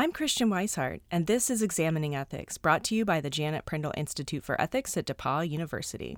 I'm 0.00 0.12
Christiane 0.12 0.48
Wisehart, 0.48 1.02
and 1.10 1.26
this 1.26 1.50
is 1.50 1.60
Examining 1.60 2.14
Ethics, 2.16 2.56
brought 2.56 2.82
to 2.84 2.94
you 2.94 3.04
by 3.04 3.20
the 3.20 3.28
Janet 3.28 3.66
Prindle 3.66 3.92
Institute 3.98 4.42
for 4.42 4.58
Ethics 4.58 4.96
at 4.96 5.04
DePauw 5.04 5.46
University. 5.46 6.16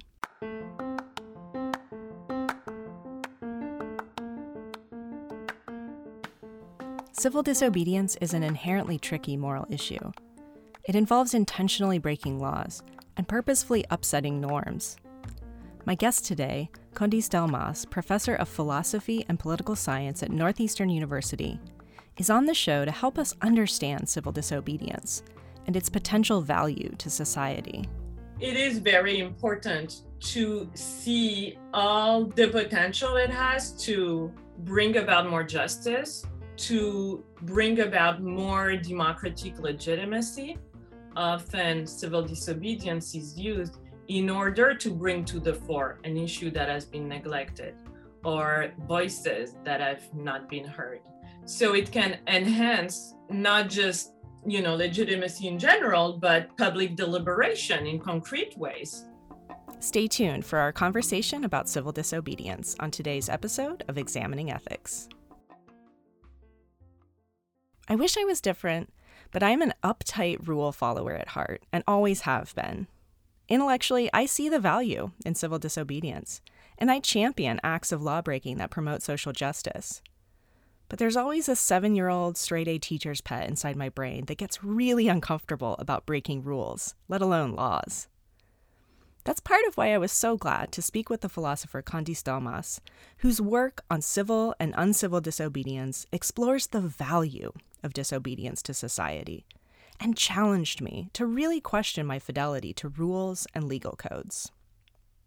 Civil 7.10 7.42
disobedience 7.42 8.14
is 8.21 8.32
an 8.32 8.45
inherently 8.45 9.00
tricky 9.00 9.37
moral 9.37 9.66
issue. 9.68 10.12
It 10.85 10.95
involves 10.95 11.35
intentionally 11.35 11.99
breaking 11.99 12.39
laws 12.39 12.85
and 13.17 13.27
purposefully 13.27 13.85
upsetting 13.91 14.41
norms. 14.41 14.96
My 15.87 15.96
guest 15.96 16.25
today, 16.25 16.71
Candice 16.95 17.29
Delmas, 17.29 17.91
professor 17.91 18.37
of 18.37 18.49
philosophy 18.49 19.25
and 19.29 19.41
political 19.41 19.75
science 19.75 20.23
at 20.23 20.30
Northeastern 20.30 20.89
University, 20.89 21.59
is 22.18 22.30
on 22.30 22.46
the 22.46 22.54
show 22.54 22.84
to 22.84 22.90
help 22.90 23.18
us 23.18 23.34
understand 23.40 24.08
civil 24.08 24.32
disobedience 24.32 25.22
and 25.66 25.76
its 25.76 25.89
potential 25.89 26.40
value 26.40 26.90
to 26.98 27.08
society. 27.08 27.84
It 28.40 28.57
is 28.57 28.79
very 28.79 29.20
important 29.20 30.03
to 30.20 30.68
see 30.75 31.58
all 31.72 32.25
the 32.25 32.48
potential 32.48 33.17
it 33.17 33.30
has 33.30 33.72
to 33.84 34.33
bring 34.61 34.97
about 34.97 35.30
more 35.30 35.44
justice, 35.44 36.25
to 36.56 37.25
bring 37.42 37.80
about 37.80 38.22
more 38.22 38.77
democratic 38.77 39.58
legitimacy. 39.58 40.58
Often, 41.17 41.86
civil 41.86 42.22
disobedience 42.22 43.14
is 43.14 43.39
used 43.39 43.78
in 44.08 44.28
order 44.28 44.75
to 44.75 44.91
bring 44.91 45.25
to 45.27 45.39
the 45.39 45.55
fore 45.55 45.98
an 46.05 46.17
issue 46.17 46.50
that 46.50 46.69
has 46.69 46.84
been 46.84 47.08
neglected 47.08 47.75
or 48.25 48.72
voices 48.86 49.55
that 49.64 49.81
have 49.81 50.03
not 50.14 50.48
been 50.48 50.64
heard 50.64 51.00
so 51.45 51.75
it 51.75 51.91
can 51.91 52.19
enhance 52.27 53.14
not 53.31 53.69
just 53.69 54.12
you 54.47 54.61
know 54.61 54.75
legitimacy 54.75 55.47
in 55.48 55.59
general 55.59 56.19
but 56.19 56.56
public 56.56 56.97
deliberation 56.97 57.87
in 57.87 57.99
concrete 57.99 58.57
ways. 58.57 59.07
Stay 59.81 60.07
tuned 60.07 60.45
for 60.45 60.59
our 60.59 60.73
conversation 60.73 61.45
about 61.45 61.69
civil 61.69 61.93
disobedience 61.93 62.77
on 62.79 62.91
today's 62.91 63.29
episode 63.29 63.83
of 63.89 63.99
examining 63.99 64.51
ethics. 64.51 65.09
I 67.89 67.97
wish 67.97 68.17
i 68.17 68.25
was 68.25 68.41
different 68.41 68.93
but 69.33 69.43
i'm 69.43 69.62
an 69.62 69.75
uptight 69.83 70.47
rule 70.47 70.73
follower 70.73 71.15
at 71.15 71.29
heart 71.29 71.62
and 71.73 71.83
always 71.87 72.23
have 72.23 72.55
been. 72.55 72.87
Intellectually 73.49 74.09
i 74.12 74.27
see 74.27 74.49
the 74.49 74.61
value 74.61 75.11
in 75.27 75.34
civil 75.34 75.59
disobedience 75.59 76.41
and 76.79 76.91
i 76.91 77.01
champion 77.01 77.61
acts 77.62 77.93
of 77.93 78.03
lawbreaking 78.03 78.59
that 78.59 78.71
promote 78.71 79.03
social 79.03 79.33
justice 79.33 80.01
but 80.93 80.98
there's 80.98 81.17
always 81.17 81.48
a 81.48 81.57
seven 81.57 81.95
year 81.95 82.11
old 82.11 82.37
straight 82.37 82.69
A 82.69 82.77
teacher's 82.77 83.23
pet 83.23 83.48
inside 83.48 83.77
my 83.77 83.89
brain 83.89 84.27
that 84.27 84.37
gets 84.37 84.62
really 84.62 85.09
uncomfortable 85.09 85.75
about 85.79 86.05
breaking 86.05 86.45
rules, 86.45 86.95
let 87.09 87.23
alone 87.23 87.53
laws. 87.53 88.09
That's 89.25 89.41
part 89.41 89.65
of 89.67 89.79
why 89.79 89.95
I 89.95 89.97
was 89.97 90.12
so 90.12 90.37
glad 90.37 90.71
to 90.73 90.83
speak 90.83 91.09
with 91.09 91.23
the 91.23 91.31
philosopher 91.31 91.81
Candice 91.81 92.23
Delmas, 92.23 92.81
whose 93.17 93.41
work 93.41 93.83
on 93.91 94.03
civil 94.03 94.55
and 94.61 94.75
uncivil 94.77 95.23
disobedience 95.23 96.07
explores 96.12 96.67
the 96.67 96.83
value 96.83 97.53
of 97.83 97.95
disobedience 97.95 98.61
to 98.65 98.75
society 98.75 99.47
and 99.99 100.15
challenged 100.15 100.83
me 100.83 101.09
to 101.15 101.25
really 101.25 101.62
question 101.62 102.05
my 102.05 102.19
fidelity 102.19 102.75
to 102.75 102.91
rules 102.91 103.47
and 103.55 103.65
legal 103.65 103.93
codes. 103.93 104.53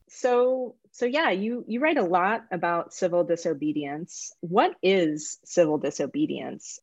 So 0.10 0.76
so 0.96 1.06
yeah, 1.06 1.30
you 1.30 1.66
you 1.68 1.82
write 1.82 1.98
a 1.98 2.06
lot 2.06 2.46
about 2.54 2.94
civil 2.94 3.26
disobedience. 3.26 4.32
What 4.40 4.76
is 4.82 5.40
civil 5.44 5.78
disobedience? 5.78 6.80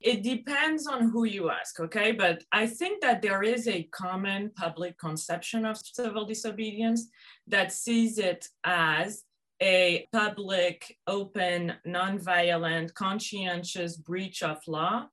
It 0.00 0.22
depends 0.22 0.86
on 0.86 1.10
who 1.10 1.24
you 1.24 1.50
ask, 1.50 1.78
okay? 1.78 2.12
But 2.12 2.44
I 2.50 2.66
think 2.66 3.02
that 3.02 3.20
there 3.20 3.42
is 3.42 3.68
a 3.68 3.82
common 3.92 4.52
public 4.56 4.98
conception 4.98 5.66
of 5.66 5.76
civil 5.76 6.24
disobedience 6.24 7.10
that 7.46 7.72
sees 7.72 8.16
it 8.16 8.48
as 8.64 9.22
a 9.60 10.08
public, 10.12 10.96
open, 11.06 11.74
nonviolent, 11.86 12.94
conscientious 12.94 13.98
breach 13.98 14.42
of 14.42 14.66
law 14.66 15.08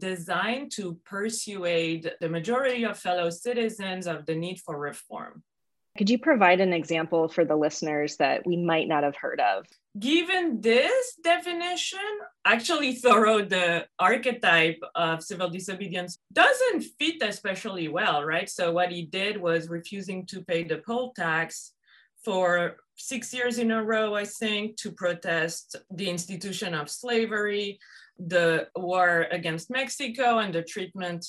designed 0.00 0.72
to 0.72 0.98
persuade 1.04 2.12
the 2.22 2.30
majority 2.30 2.84
of 2.84 2.98
fellow 2.98 3.28
citizens 3.28 4.06
of 4.06 4.24
the 4.24 4.34
need 4.34 4.58
for 4.58 4.78
reform. 4.78 5.42
Could 5.98 6.10
you 6.10 6.18
provide 6.18 6.60
an 6.60 6.72
example 6.72 7.26
for 7.26 7.44
the 7.44 7.56
listeners 7.56 8.18
that 8.18 8.46
we 8.46 8.56
might 8.56 8.86
not 8.86 9.02
have 9.02 9.16
heard 9.16 9.40
of? 9.40 9.66
Given 9.98 10.60
this 10.60 11.16
definition, 11.24 11.98
actually, 12.44 12.94
Thoreau, 12.94 13.44
the 13.44 13.84
archetype 13.98 14.78
of 14.94 15.24
civil 15.24 15.50
disobedience, 15.50 16.16
doesn't 16.32 16.84
fit 17.00 17.20
especially 17.20 17.88
well, 17.88 18.24
right? 18.24 18.48
So, 18.48 18.70
what 18.70 18.92
he 18.92 19.06
did 19.06 19.38
was 19.38 19.68
refusing 19.68 20.24
to 20.26 20.40
pay 20.40 20.62
the 20.62 20.78
poll 20.86 21.12
tax 21.14 21.72
for 22.24 22.76
six 22.94 23.34
years 23.34 23.58
in 23.58 23.72
a 23.72 23.82
row, 23.82 24.14
I 24.14 24.24
think, 24.24 24.76
to 24.76 24.92
protest 24.92 25.74
the 25.90 26.08
institution 26.08 26.74
of 26.74 26.88
slavery, 26.90 27.80
the 28.20 28.68
war 28.76 29.26
against 29.32 29.68
Mexico, 29.68 30.38
and 30.38 30.54
the 30.54 30.62
treatment 30.62 31.26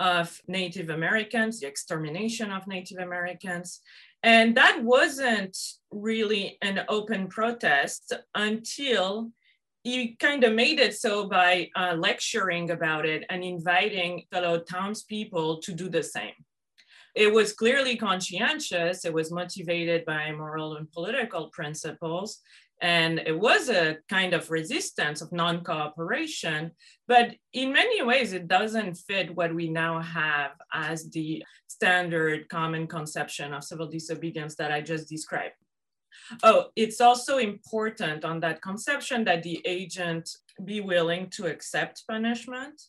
of 0.00 0.40
Native 0.46 0.90
Americans, 0.90 1.60
the 1.60 1.66
extermination 1.66 2.50
of 2.50 2.66
Native 2.66 2.98
Americans. 2.98 3.80
And 4.22 4.56
that 4.56 4.82
wasn't 4.82 5.56
really 5.90 6.58
an 6.62 6.84
open 6.88 7.28
protest 7.28 8.12
until 8.34 9.30
he 9.84 10.16
kind 10.16 10.42
of 10.42 10.52
made 10.52 10.80
it 10.80 10.96
so 10.96 11.28
by 11.28 11.70
uh, 11.76 11.94
lecturing 11.96 12.72
about 12.72 13.06
it 13.06 13.24
and 13.30 13.44
inviting 13.44 14.24
fellow 14.32 14.58
townspeople 14.58 15.58
to 15.62 15.72
do 15.72 15.88
the 15.88 16.02
same. 16.02 16.34
It 17.14 17.32
was 17.32 17.52
clearly 17.52 17.96
conscientious, 17.96 19.04
it 19.04 19.12
was 19.12 19.30
motivated 19.30 20.04
by 20.04 20.32
moral 20.32 20.76
and 20.76 20.90
political 20.90 21.48
principles, 21.50 22.40
and 22.82 23.20
it 23.20 23.38
was 23.38 23.70
a 23.70 23.96
kind 24.08 24.34
of 24.34 24.50
resistance 24.50 25.22
of 25.22 25.32
non-cooperation 25.32 26.70
but 27.08 27.34
in 27.52 27.72
many 27.72 28.02
ways 28.02 28.32
it 28.32 28.48
doesn't 28.48 28.94
fit 28.94 29.34
what 29.34 29.54
we 29.54 29.68
now 29.68 30.00
have 30.00 30.52
as 30.72 31.08
the 31.10 31.42
standard 31.66 32.48
common 32.48 32.86
conception 32.86 33.54
of 33.54 33.64
civil 33.64 33.86
disobedience 33.86 34.54
that 34.56 34.72
i 34.72 34.80
just 34.80 35.08
described. 35.08 35.54
Oh 36.42 36.66
it's 36.76 37.00
also 37.00 37.38
important 37.38 38.24
on 38.24 38.40
that 38.40 38.62
conception 38.62 39.24
that 39.24 39.42
the 39.42 39.60
agent 39.64 40.28
be 40.64 40.80
willing 40.80 41.30
to 41.30 41.46
accept 41.46 42.04
punishment 42.08 42.80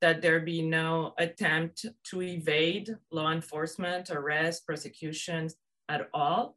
that 0.00 0.20
there 0.20 0.40
be 0.40 0.62
no 0.62 1.14
attempt 1.18 1.86
to 2.04 2.22
evade 2.22 2.90
law 3.12 3.30
enforcement 3.30 4.10
arrest 4.10 4.66
prosecutions 4.66 5.54
at 5.88 6.08
all 6.12 6.56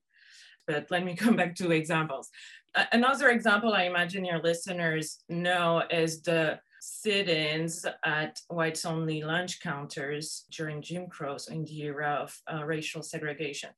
but 0.68 0.90
let 0.90 1.04
me 1.04 1.16
come 1.24 1.36
back 1.36 1.56
to 1.56 1.72
examples. 1.72 2.30
Another 2.92 3.30
example 3.30 3.74
I 3.74 3.84
imagine 3.84 4.26
your 4.26 4.42
listeners 4.42 5.20
know 5.30 5.84
is 5.90 6.22
the 6.22 6.60
sit-ins 6.82 7.86
at 8.04 8.40
whites-only 8.50 9.24
lunch 9.24 9.60
counters 9.62 10.46
during 10.52 10.82
Jim 10.82 11.08
Crow 11.08 11.38
in 11.50 11.64
the 11.64 11.82
era 11.84 12.20
of 12.22 12.38
uh, 12.54 12.64
racial 12.64 13.02
segregation. 13.02 13.70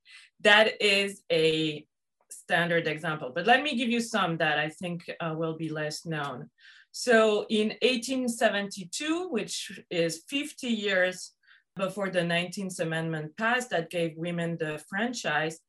That 0.41 0.81
is 0.81 1.21
a 1.31 1.85
standard 2.29 2.87
example, 2.87 3.31
but 3.33 3.45
let 3.45 3.63
me 3.63 3.77
give 3.77 3.89
you 3.89 4.01
some 4.01 4.37
that 4.37 4.59
I 4.59 4.69
think 4.69 5.09
uh, 5.21 5.33
will 5.37 5.55
be 5.55 5.69
less 5.69 6.05
known. 6.05 6.49
So 6.91 7.45
in 7.49 7.69
1872, 7.81 9.29
which 9.29 9.79
is 9.89 10.23
50 10.27 10.67
years 10.67 11.33
before 11.77 12.09
the 12.09 12.21
19th 12.21 12.79
Amendment 12.79 13.37
passed 13.37 13.69
that 13.69 13.89
gave 13.89 14.17
women 14.17 14.57
the 14.57 14.83
franchise, 14.89 15.59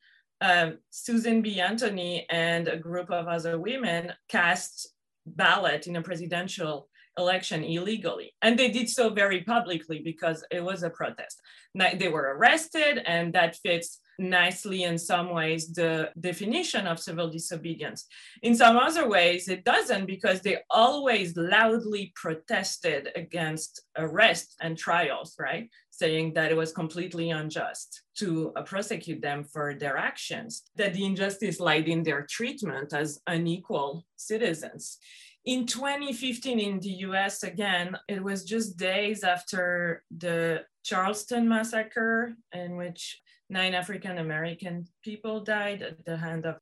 um, 0.41 0.79
Susan 0.91 1.43
B. 1.43 1.61
Anthony 1.61 2.27
and 2.31 2.69
a 2.69 2.77
group 2.77 3.11
of 3.11 3.27
other 3.27 3.59
women 3.59 4.13
cast 4.29 4.89
ballot 5.27 5.87
in 5.87 5.97
a 5.97 6.03
presidential 6.03 6.89
election 7.19 7.65
illegally. 7.65 8.33
And 8.43 8.59
they 8.59 8.71
did 8.71 8.89
so 8.89 9.11
very 9.11 9.43
publicly 9.43 10.01
because 10.03 10.45
it 10.51 10.63
was 10.63 10.83
a 10.83 10.91
protest. 10.91 11.41
Now, 11.75 11.91
they 11.95 12.09
were 12.09 12.37
arrested, 12.37 13.03
and 13.05 13.33
that 13.35 13.57
fits 13.57 14.01
nicely 14.19 14.83
in 14.83 14.99
some 14.99 15.31
ways 15.31 15.73
the 15.73 16.11
definition 16.19 16.87
of 16.87 16.99
civil 16.99 17.31
disobedience. 17.31 18.07
In 18.43 18.55
some 18.55 18.77
other 18.77 19.09
ways, 19.09 19.49
it 19.49 19.65
doesn't 19.65 20.07
because 20.07 20.41
they 20.41 20.59
always 20.71 21.37
loudly 21.37 22.13
protested 22.15 23.11
against 23.15 23.83
arrests 23.97 24.57
and 24.61 24.77
trials, 24.77 25.37
right? 25.39 25.71
Saying 25.91 26.35
that 26.35 26.51
it 26.51 26.57
was 26.57 26.73
completely 26.73 27.31
unjust 27.31 28.03
to 28.19 28.53
uh, 28.57 28.63
prosecute 28.63 29.23
them 29.23 29.45
for 29.45 29.75
their 29.75 29.97
actions, 29.97 30.63
that 30.77 30.95
the 30.95 31.05
injustice 31.05 31.61
lied 31.61 31.89
in 31.89 32.03
their 32.03 32.27
treatment 32.29 32.93
as 32.93 33.21
unequal 33.27 34.05
citizens. 34.17 34.99
In 35.45 35.65
2015 35.65 36.59
in 36.59 36.81
the 36.81 36.91
US, 37.09 37.43
again, 37.43 37.97
it 38.09 38.23
was 38.23 38.45
just 38.45 38.77
days 38.77 39.25
after 39.25 40.03
the 40.11 40.65
Charleston 40.85 41.49
massacre, 41.49 42.35
in 42.53 42.77
which 42.77 43.21
nine 43.49 43.75
African 43.75 44.19
American 44.19 44.87
people 45.03 45.41
died 45.41 45.83
at 45.83 46.05
the 46.05 46.17
hand 46.17 46.47
of 46.47 46.57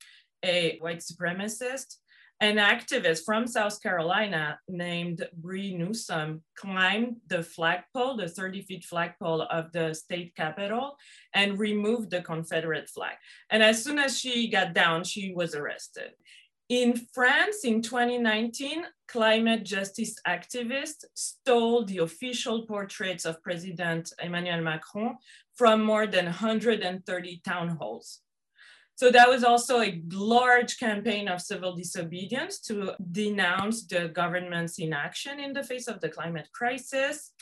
a 0.44 0.78
white 0.80 1.00
supremacist. 1.00 1.96
an 2.40 2.56
activist 2.56 3.24
from 3.24 3.46
South 3.46 3.82
Carolina 3.82 4.58
named 4.68 5.26
Bree 5.32 5.74
Newsom 5.74 6.42
climbed 6.54 7.16
the 7.28 7.42
flagpole, 7.42 8.18
the 8.18 8.28
30 8.28 8.60
feet 8.62 8.84
flagpole 8.84 9.42
of 9.42 9.72
the 9.72 9.94
state 9.94 10.34
capitol, 10.36 10.98
and 11.32 11.58
removed 11.58 12.10
the 12.10 12.20
Confederate 12.20 12.90
flag. 12.90 13.16
And 13.48 13.62
as 13.62 13.82
soon 13.82 13.98
as 13.98 14.18
she 14.18 14.50
got 14.50 14.74
down, 14.74 15.04
she 15.04 15.32
was 15.34 15.54
arrested. 15.54 16.10
In 16.68 17.00
France 17.14 17.64
in 17.64 17.80
2019, 17.80 18.84
climate 19.06 19.64
justice 19.64 20.16
activists 20.26 21.04
stole 21.14 21.84
the 21.84 21.98
official 21.98 22.66
portraits 22.66 23.24
of 23.24 23.40
President 23.42 24.12
Emmanuel 24.20 24.62
Macron 24.62 25.16
from 25.56 25.82
more 25.82 26.06
than 26.06 26.26
130 26.26 27.40
town 27.44 27.68
halls. 27.68 28.20
So 28.96 29.10
that 29.10 29.28
was 29.28 29.44
also 29.44 29.82
a 29.82 30.00
large 30.10 30.78
campaign 30.78 31.28
of 31.28 31.42
civil 31.42 31.76
disobedience 31.76 32.60
to 32.60 32.94
denounce 33.12 33.86
the 33.86 34.08
government's 34.08 34.78
inaction 34.78 35.38
in 35.38 35.52
the 35.52 35.62
face 35.62 35.86
of 35.86 36.00
the 36.00 36.08
climate 36.08 36.48
crisis. 36.52 37.32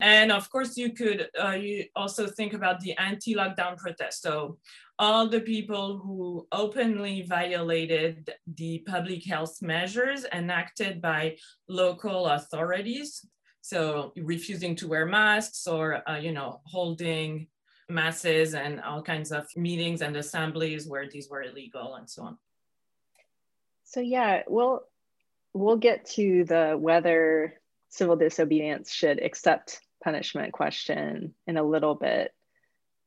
And 0.00 0.32
of 0.32 0.50
course, 0.50 0.76
you 0.76 0.92
could 0.92 1.28
uh, 1.38 1.52
you 1.52 1.84
also 1.94 2.26
think 2.26 2.54
about 2.54 2.80
the 2.80 2.96
anti-lockdown 2.96 3.76
protests. 3.76 4.22
So 4.22 4.58
all 4.98 5.28
the 5.28 5.40
people 5.40 5.98
who 5.98 6.46
openly 6.52 7.22
violated 7.22 8.32
the 8.46 8.78
public 8.86 9.26
health 9.26 9.60
measures 9.60 10.24
enacted 10.32 11.02
by 11.02 11.36
local 11.68 12.26
authorities. 12.26 13.26
So 13.60 14.12
refusing 14.16 14.76
to 14.76 14.88
wear 14.88 15.06
masks 15.06 15.66
or, 15.66 16.08
uh, 16.08 16.16
you 16.16 16.32
know, 16.32 16.60
holding 16.64 17.46
masses 17.88 18.54
and 18.54 18.80
all 18.80 19.02
kinds 19.02 19.32
of 19.32 19.46
meetings 19.56 20.02
and 20.02 20.16
assemblies 20.16 20.86
where 20.86 21.08
these 21.08 21.28
were 21.28 21.42
illegal 21.42 21.94
and 21.94 22.08
so 22.08 22.22
on. 22.22 22.38
So 23.84 24.00
yeah, 24.00 24.42
we'll 24.48 24.82
we'll 25.52 25.76
get 25.76 26.06
to 26.06 26.44
the 26.44 26.76
whether 26.78 27.60
civil 27.88 28.16
disobedience 28.16 28.92
should 28.92 29.22
accept 29.22 29.80
punishment 30.02 30.52
question 30.52 31.34
in 31.46 31.56
a 31.56 31.62
little 31.62 31.94
bit. 31.94 32.32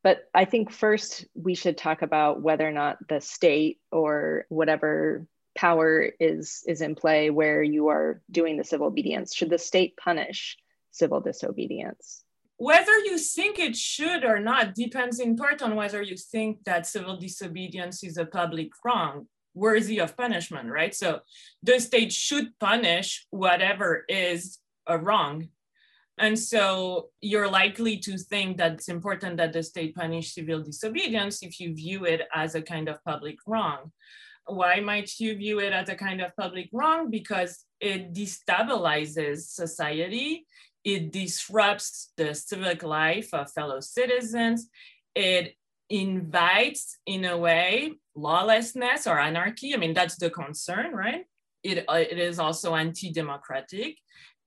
But 0.03 0.29
I 0.33 0.45
think 0.45 0.71
first 0.71 1.25
we 1.35 1.55
should 1.55 1.77
talk 1.77 2.01
about 2.01 2.41
whether 2.41 2.67
or 2.67 2.71
not 2.71 3.05
the 3.09 3.19
state 3.19 3.79
or 3.91 4.45
whatever 4.49 5.27
power 5.55 6.09
is 6.19 6.63
is 6.67 6.81
in 6.81 6.95
play 6.95 7.29
where 7.29 7.61
you 7.61 7.87
are 7.87 8.21
doing 8.31 8.57
the 8.57 8.63
civil 8.63 8.87
obedience. 8.87 9.35
Should 9.35 9.49
the 9.49 9.57
state 9.57 9.97
punish 9.97 10.57
civil 10.91 11.19
disobedience? 11.19 12.23
Whether 12.57 12.97
you 12.99 13.17
think 13.17 13.59
it 13.59 13.75
should 13.75 14.23
or 14.23 14.39
not 14.39 14.73
depends 14.73 15.19
in 15.19 15.35
part 15.35 15.61
on 15.61 15.75
whether 15.75 16.01
you 16.01 16.17
think 16.17 16.63
that 16.65 16.87
civil 16.87 17.17
disobedience 17.17 18.03
is 18.03 18.17
a 18.17 18.25
public 18.25 18.71
wrong 18.83 19.27
worthy 19.53 19.99
of 19.99 20.15
punishment, 20.15 20.69
right? 20.69 20.93
So 20.93 21.21
the 21.63 21.79
state 21.79 22.11
should 22.11 22.57
punish 22.59 23.25
whatever 23.31 24.05
is 24.07 24.59
a 24.85 24.97
wrong. 24.97 25.49
And 26.19 26.37
so 26.37 27.09
you're 27.21 27.49
likely 27.49 27.97
to 27.97 28.17
think 28.17 28.57
that 28.57 28.73
it's 28.73 28.89
important 28.89 29.37
that 29.37 29.53
the 29.53 29.61
state 29.61 29.95
punish 29.95 30.33
civil 30.33 30.63
disobedience 30.63 31.43
if 31.43 31.59
you 31.59 31.75
view 31.75 32.05
it 32.05 32.21
as 32.33 32.55
a 32.55 32.61
kind 32.61 32.87
of 32.89 33.03
public 33.03 33.37
wrong. 33.45 33.91
Why 34.45 34.79
might 34.79 35.11
you 35.19 35.35
view 35.35 35.59
it 35.59 35.73
as 35.73 35.89
a 35.89 35.95
kind 35.95 36.21
of 36.21 36.35
public 36.35 36.69
wrong? 36.71 37.11
Because 37.11 37.65
it 37.79 38.13
destabilizes 38.13 39.49
society 39.49 40.45
it 40.87 41.11
disrupts 41.11 42.13
the 42.15 42.33
civic 42.33 42.81
life 42.81 43.33
of 43.33 43.51
fellow 43.51 43.81
citizens. 43.81 44.69
It 45.13 45.53
invites, 45.89 46.97
in 47.05 47.25
a 47.25 47.37
way, 47.37 47.91
lawlessness 48.15 49.05
or 49.05 49.19
anarchy. 49.19 49.73
I 49.73 49.77
mean, 49.77 49.93
that's 49.93 50.15
the 50.15 50.29
concern, 50.29 50.93
right? 50.93 51.25
It, 51.61 51.83
uh, 51.89 51.95
it 52.09 52.17
is 52.17 52.39
also 52.39 52.73
anti 52.73 53.11
democratic. 53.11 53.97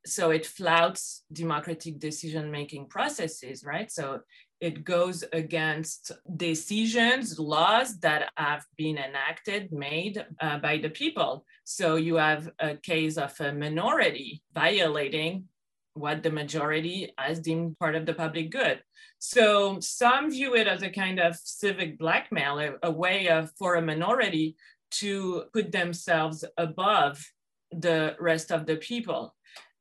So 0.06 0.31
it 0.31 0.46
flouts 0.46 1.25
democratic 1.31 1.98
decision 1.98 2.50
making 2.50 2.86
processes, 2.86 3.62
right? 3.62 3.93
So 3.93 4.20
it 4.62 4.82
goes 4.82 5.22
against 5.34 6.10
decisions, 6.36 7.38
laws 7.38 7.98
that 8.00 8.31
have 8.38 8.64
been 8.78 8.96
enacted, 8.96 9.72
made 9.72 10.25
uh, 10.40 10.56
by 10.56 10.78
the 10.78 10.88
people. 10.88 11.44
So 11.64 11.96
you 11.96 12.14
have 12.14 12.48
a 12.58 12.76
case 12.76 13.19
of 13.19 13.38
a 13.40 13.52
minority 13.52 14.43
violating 14.54 15.44
what 15.94 16.22
the 16.22 16.31
majority 16.31 17.12
has 17.19 17.40
deemed 17.40 17.78
part 17.78 17.94
of 17.94 18.06
the 18.06 18.14
public 18.14 18.50
good. 18.50 18.82
So 19.19 19.81
some 19.81 20.31
view 20.31 20.54
it 20.54 20.66
as 20.66 20.82
a 20.82 20.90
kind 20.90 21.20
of 21.20 21.37
civic 21.37 21.98
blackmail, 21.98 22.58
a, 22.58 22.72
a 22.84 22.90
way 22.90 23.28
of 23.28 23.50
for 23.58 23.75
a 23.75 23.82
minority 23.82 24.56
to 24.92 25.44
put 25.52 25.72
themselves 25.72 26.44
above 26.56 27.25
the 27.70 28.16
rest 28.19 28.50
of 28.50 28.66
the 28.66 28.76
people. 28.76 29.34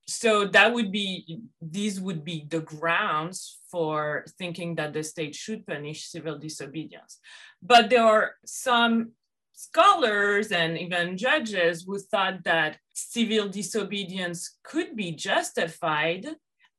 So 0.07 0.45
that 0.47 0.73
would 0.73 0.91
be, 0.91 1.41
these 1.61 2.01
would 2.01 2.25
be 2.25 2.45
the 2.49 2.61
grounds 2.61 3.59
for 3.69 4.25
thinking 4.39 4.75
that 4.75 4.93
the 4.93 5.03
state 5.03 5.35
should 5.35 5.67
punish 5.67 6.07
civil 6.07 6.37
disobedience. 6.37 7.19
But 7.61 7.89
there 7.89 8.03
are 8.03 8.31
some 8.45 9.11
scholars 9.59 10.53
and 10.53 10.77
even 10.77 11.17
judges 11.17 11.83
who 11.85 11.99
thought 11.99 12.45
that 12.45 12.77
civil 12.93 13.49
disobedience 13.49 14.57
could 14.63 14.95
be 14.95 15.11
justified 15.11 16.25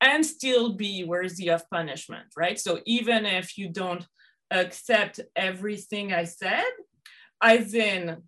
and 0.00 0.24
still 0.24 0.72
be 0.72 1.04
worthy 1.04 1.50
of 1.50 1.68
punishment, 1.68 2.24
right? 2.38 2.58
So 2.58 2.80
even 2.86 3.26
if 3.26 3.58
you 3.58 3.68
don't 3.68 4.06
accept 4.50 5.20
everything 5.36 6.14
I 6.14 6.24
said, 6.24 6.72
I 7.38 7.58
then 7.58 8.22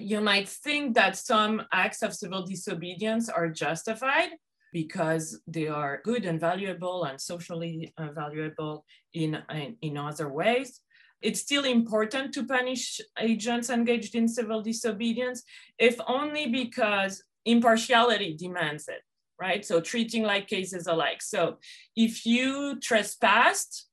you 0.00 0.22
might 0.22 0.48
think 0.48 0.94
that 0.94 1.18
some 1.18 1.62
acts 1.70 2.02
of 2.02 2.14
civil 2.14 2.42
disobedience 2.46 3.28
are 3.28 3.50
justified 3.50 4.30
because 4.72 5.42
they 5.46 5.68
are 5.68 6.00
good 6.02 6.24
and 6.24 6.40
valuable 6.40 7.04
and 7.04 7.20
socially 7.20 7.92
uh, 7.98 8.08
valuable 8.12 8.86
in, 9.12 9.42
in, 9.50 9.76
in 9.82 9.98
other 9.98 10.30
ways 10.30 10.80
it's 11.24 11.40
still 11.40 11.64
important 11.64 12.34
to 12.34 12.44
punish 12.44 13.00
agents 13.18 13.70
engaged 13.70 14.14
in 14.14 14.28
civil 14.28 14.60
disobedience, 14.62 15.42
if 15.78 15.98
only 16.06 16.46
because 16.46 17.24
impartiality 17.46 18.36
demands 18.36 18.88
it, 18.88 19.02
right? 19.40 19.64
So 19.64 19.80
treating 19.80 20.22
like 20.22 20.46
cases 20.48 20.86
alike. 20.86 21.22
So 21.22 21.56
if 21.96 22.26
you 22.26 22.78
trespassed 22.80 23.88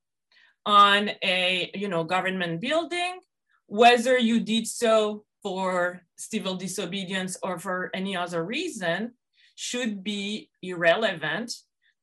on 0.66 1.10
a 1.24 1.70
you 1.74 1.88
know 1.88 2.04
government 2.04 2.60
building, 2.60 3.20
whether 3.66 4.18
you 4.18 4.40
did 4.40 4.66
so 4.66 5.24
for 5.42 6.02
civil 6.16 6.54
disobedience 6.54 7.36
or 7.42 7.58
for 7.58 7.90
any 7.94 8.14
other 8.14 8.44
reason, 8.44 9.12
should 9.54 10.04
be 10.04 10.50
irrelevant 10.62 11.50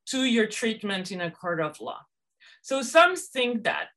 to 0.06 0.24
your 0.24 0.46
treatment 0.46 1.12
in 1.12 1.20
a 1.20 1.30
court 1.30 1.60
of 1.60 1.80
law. 1.80 2.00
So 2.62 2.82
some 2.82 3.16
think 3.16 3.64
that 3.64 3.88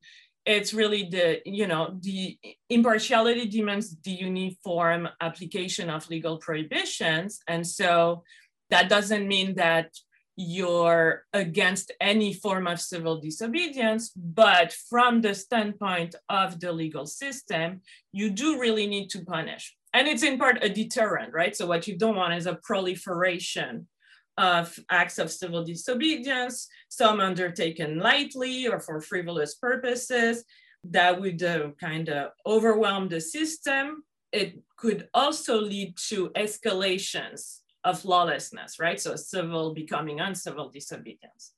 it's 0.46 0.74
really 0.74 1.08
the 1.10 1.42
you 1.46 1.68
know 1.68 1.98
the 2.02 2.38
impartiality 2.70 3.48
demands 3.48 3.96
the 4.04 4.12
uniform 4.12 5.08
application 5.22 5.90
of 5.90 6.10
legal 6.10 6.38
prohibitions. 6.38 7.40
And 7.48 7.66
so 7.66 8.24
that 8.70 8.90
doesn't 8.90 9.28
mean 9.28 9.56
that 9.56 9.92
you're 10.36 11.26
against 11.32 11.92
any 12.02 12.34
form 12.34 12.66
of 12.66 12.82
civil 12.82 13.22
disobedience 13.22 14.10
but 14.16 14.74
from 14.90 15.22
the 15.22 15.36
standpoint 15.36 16.16
of 16.28 16.60
the 16.60 16.72
legal 16.72 17.06
system 17.06 17.82
you 18.12 18.32
do 18.32 18.60
really 18.60 18.88
need 18.88 19.10
to 19.12 19.24
punish. 19.24 19.76
And 19.94 20.08
it's 20.08 20.24
in 20.24 20.40
part 20.40 20.64
a 20.64 20.70
deterrent 20.70 21.34
right? 21.34 21.56
So 21.56 21.68
what 21.68 21.88
you 21.88 21.98
don't 21.98 22.16
want 22.16 22.34
is 22.34 22.48
a 22.48 22.56
proliferation 22.56 23.88
of 24.38 24.78
acts 24.90 25.20
of 25.20 25.32
civil 25.32 25.64
disobedience, 25.64 26.68
some 26.90 27.20
undertaken 27.20 28.00
lightly 28.00 28.68
or 28.68 28.80
for 28.80 29.00
frivolous 29.02 29.56
purposes, 29.56 30.44
that 30.86 31.20
would 31.20 31.42
uh, 31.44 31.70
kind 31.80 32.10
of 32.10 32.32
overwhelm 32.46 33.10
the 33.10 33.22
system. 33.22 34.04
It 34.32 34.60
could 34.78 35.08
also 35.14 35.62
lead 35.62 35.96
to 36.10 36.30
escalations 36.30 37.60
of 37.84 38.04
lawlessness, 38.06 38.80
right? 38.80 39.00
So 39.00 39.16
civil 39.16 39.74
becoming 39.74 40.20
uncivil 40.20 40.70
disobedience. 40.70 41.54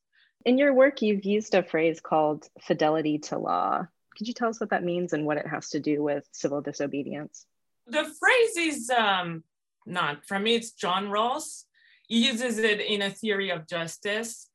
In 0.45 0.57
your 0.57 0.73
work, 0.73 1.01
you've 1.01 1.25
used 1.25 1.55
a 1.55 1.63
phrase 1.63 1.99
called 1.99 2.47
fidelity 2.61 3.17
to 3.19 3.37
law. 3.37 3.87
Could 4.17 4.27
you 4.27 4.33
tell 4.33 4.49
us 4.49 4.59
what 4.59 4.69
that 4.69 4.83
means 4.83 5.13
and 5.13 5.25
what 5.25 5.37
it 5.37 5.47
has 5.47 5.69
to 5.69 5.79
do 5.79 6.03
with 6.03 6.27
civil 6.31 6.61
disobedience? 6.61 7.45
The 7.87 8.03
phrase 8.03 8.57
is 8.57 8.89
um, 8.89 9.43
not, 9.85 10.25
from 10.25 10.43
me, 10.43 10.55
it's 10.55 10.71
John 10.71 11.07
Rawls 11.07 11.63
uses 12.07 12.57
it 12.57 12.81
in 12.81 13.01
a 13.01 13.09
theory 13.09 13.49
of 13.49 13.67
justice 13.67 14.49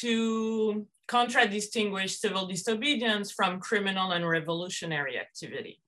to 0.00 0.86
contradistinguish 1.06 2.18
civil 2.18 2.46
disobedience 2.46 3.30
from 3.30 3.60
criminal 3.60 4.12
and 4.12 4.28
revolutionary 4.28 5.18
activity. 5.18 5.80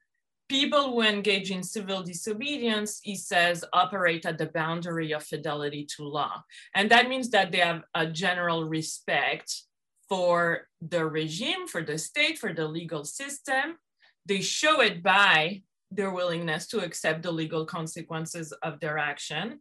People 0.49 0.93
who 0.93 1.03
engage 1.03 1.51
in 1.51 1.63
civil 1.63 2.03
disobedience, 2.03 3.01
he 3.03 3.17
says, 3.17 3.65
operate 3.73 4.25
at 4.25 4.39
the 4.39 4.47
boundary 4.47 5.13
of 5.13 5.23
fidelity 5.23 5.85
to 5.97 6.05
law. 6.05 6.43
And 6.75 6.91
that 6.91 7.09
means 7.09 7.31
that 7.31 7.53
they 7.53 7.59
have 7.59 7.83
a 7.95 8.07
general 8.07 8.65
respect 8.65 9.63
for 10.09 10.69
the 10.81 11.05
regime, 11.05 11.69
for 11.69 11.83
the 11.83 11.99
state, 11.99 12.39
for 12.39 12.55
the 12.55 12.67
legal 12.67 13.05
system. 13.05 13.77
They 14.25 14.41
show 14.41 14.81
it 14.81 15.03
by 15.03 15.63
their 15.91 16.11
willingness 16.11 16.67
to 16.69 16.81
accept 16.81 17.23
the 17.23 17.33
legal 17.33 17.67
consequences 17.67 18.53
of 18.63 18.81
their 18.81 18.99
action. 18.99 19.61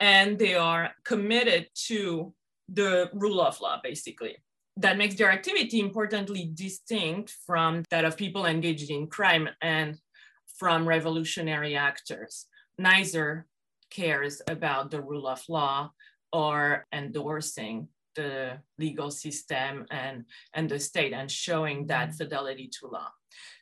And 0.00 0.38
they 0.38 0.54
are 0.54 0.90
committed 1.04 1.68
to 1.86 2.32
the 2.68 3.10
rule 3.12 3.40
of 3.40 3.60
law, 3.60 3.80
basically. 3.82 4.36
That 4.76 4.96
makes 4.96 5.16
their 5.16 5.30
activity 5.30 5.80
importantly 5.80 6.50
distinct 6.54 7.36
from 7.46 7.84
that 7.90 8.04
of 8.04 8.16
people 8.16 8.46
engaged 8.46 8.90
in 8.90 9.08
crime 9.08 9.48
and 9.60 9.98
from 10.56 10.88
revolutionary 10.88 11.76
actors. 11.76 12.46
Neither 12.78 13.46
cares 13.90 14.40
about 14.48 14.90
the 14.90 15.02
rule 15.02 15.26
of 15.26 15.42
law 15.48 15.90
or 16.32 16.86
endorsing 16.92 17.88
the 18.14 18.58
legal 18.78 19.10
system 19.10 19.86
and, 19.90 20.24
and 20.54 20.68
the 20.68 20.78
state 20.78 21.12
and 21.12 21.30
showing 21.30 21.86
that 21.86 22.08
mm-hmm. 22.08 22.16
fidelity 22.16 22.70
to 22.80 22.88
law. 22.88 23.08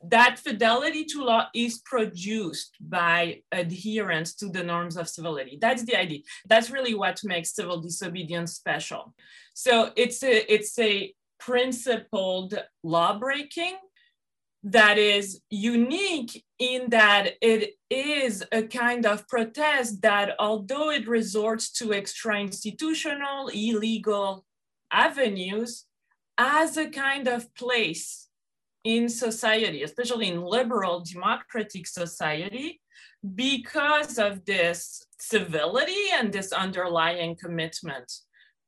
That 0.03 0.39
fidelity 0.39 1.05
to 1.07 1.25
law 1.25 1.49
is 1.55 1.79
produced 1.85 2.77
by 2.81 3.43
adherence 3.53 4.35
to 4.37 4.49
the 4.49 4.65
norms 4.65 4.97
of 4.97 5.09
civility. 5.09 5.59
That's 5.61 5.85
the 5.85 5.97
idea. 5.97 6.21
That's 6.49 6.71
really 6.71 6.95
what 6.95 7.21
makes 7.25 7.55
civil 7.55 7.81
disobedience 7.81 8.55
special. 8.55 9.15
So 9.55 9.91
it's 9.97 10.23
a, 10.23 10.53
it's 10.53 10.79
a 10.79 11.13
principled 11.39 12.59
law 12.83 13.19
breaking 13.19 13.77
that 14.65 14.99
is 14.99 15.41
unique 15.51 16.45
in 16.59 16.91
that 16.91 17.35
it 17.41 17.75
is 17.89 18.45
a 18.51 18.63
kind 18.63 19.07
of 19.07 19.29
protest 19.29 20.03
that, 20.03 20.35
although 20.39 20.91
it 20.91 21.07
resorts 21.07 21.71
to 21.73 21.95
extra 21.95 22.41
institutional, 22.41 23.49
illegal 23.49 24.45
avenues, 24.91 25.85
as 26.37 26.77
a 26.77 26.89
kind 26.89 27.29
of 27.29 27.53
place 27.55 28.29
in 28.85 29.09
society, 29.09 29.83
especially 29.83 30.29
in 30.29 30.41
liberal 30.41 31.01
democratic 31.01 31.87
society, 31.87 32.81
because 33.35 34.19
of 34.19 34.45
this 34.45 35.07
civility 35.19 36.07
and 36.15 36.33
this 36.33 36.53
underlying 36.53 37.37
commitment 37.37 38.13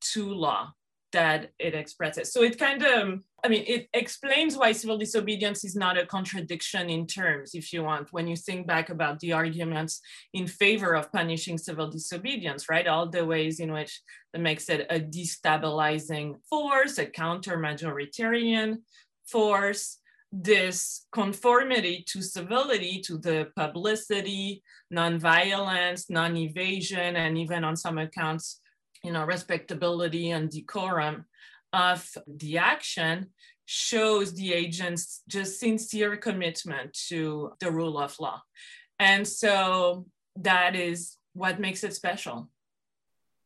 to 0.00 0.32
law 0.32 0.72
that 1.12 1.52
it 1.58 1.74
expresses. 1.74 2.32
So 2.32 2.42
it 2.42 2.58
kind 2.58 2.84
of 2.84 3.22
I 3.42 3.48
mean, 3.48 3.64
it 3.66 3.88
explains 3.92 4.56
why 4.56 4.72
civil 4.72 4.98
disobedience 4.98 5.64
is 5.64 5.74
not 5.76 5.98
a 5.98 6.06
contradiction 6.06 6.90
in 6.90 7.06
terms, 7.06 7.54
if 7.54 7.72
you 7.72 7.82
want, 7.82 8.12
when 8.12 8.26
you 8.26 8.36
think 8.36 8.66
back 8.66 8.90
about 8.90 9.18
the 9.20 9.32
arguments 9.32 10.00
in 10.34 10.46
favor 10.46 10.94
of 10.94 11.12
punishing 11.12 11.58
civil 11.58 11.88
disobedience, 11.88 12.68
right? 12.68 12.86
All 12.86 13.08
the 13.08 13.24
ways 13.24 13.60
in 13.60 13.72
which 13.72 14.00
that 14.32 14.40
makes 14.40 14.68
it 14.68 14.86
a 14.90 15.00
destabilizing 15.00 16.34
force, 16.48 16.98
a 16.98 17.06
counter 17.06 17.56
majoritarian 17.56 18.78
force, 19.26 19.98
this 20.32 21.06
conformity 21.12 22.04
to 22.08 22.22
civility, 22.22 23.00
to 23.00 23.18
the 23.18 23.48
publicity, 23.56 24.62
non-violence, 24.90 26.08
non-evasion, 26.08 27.16
and 27.16 27.36
even 27.36 27.64
on 27.64 27.76
some 27.76 27.98
accounts, 27.98 28.60
you 29.02 29.12
know, 29.12 29.24
respectability 29.24 30.30
and 30.30 30.50
decorum 30.50 31.24
of 31.72 32.08
the 32.26 32.58
action 32.58 33.28
shows 33.66 34.34
the 34.34 34.52
agent's 34.52 35.22
just 35.28 35.60
sincere 35.60 36.16
commitment 36.16 36.92
to 37.08 37.52
the 37.60 37.70
rule 37.70 37.98
of 37.98 38.18
law. 38.18 38.42
And 38.98 39.26
so 39.26 40.06
that 40.36 40.74
is 40.74 41.16
what 41.34 41.60
makes 41.60 41.84
it 41.84 41.94
special. 41.94 42.48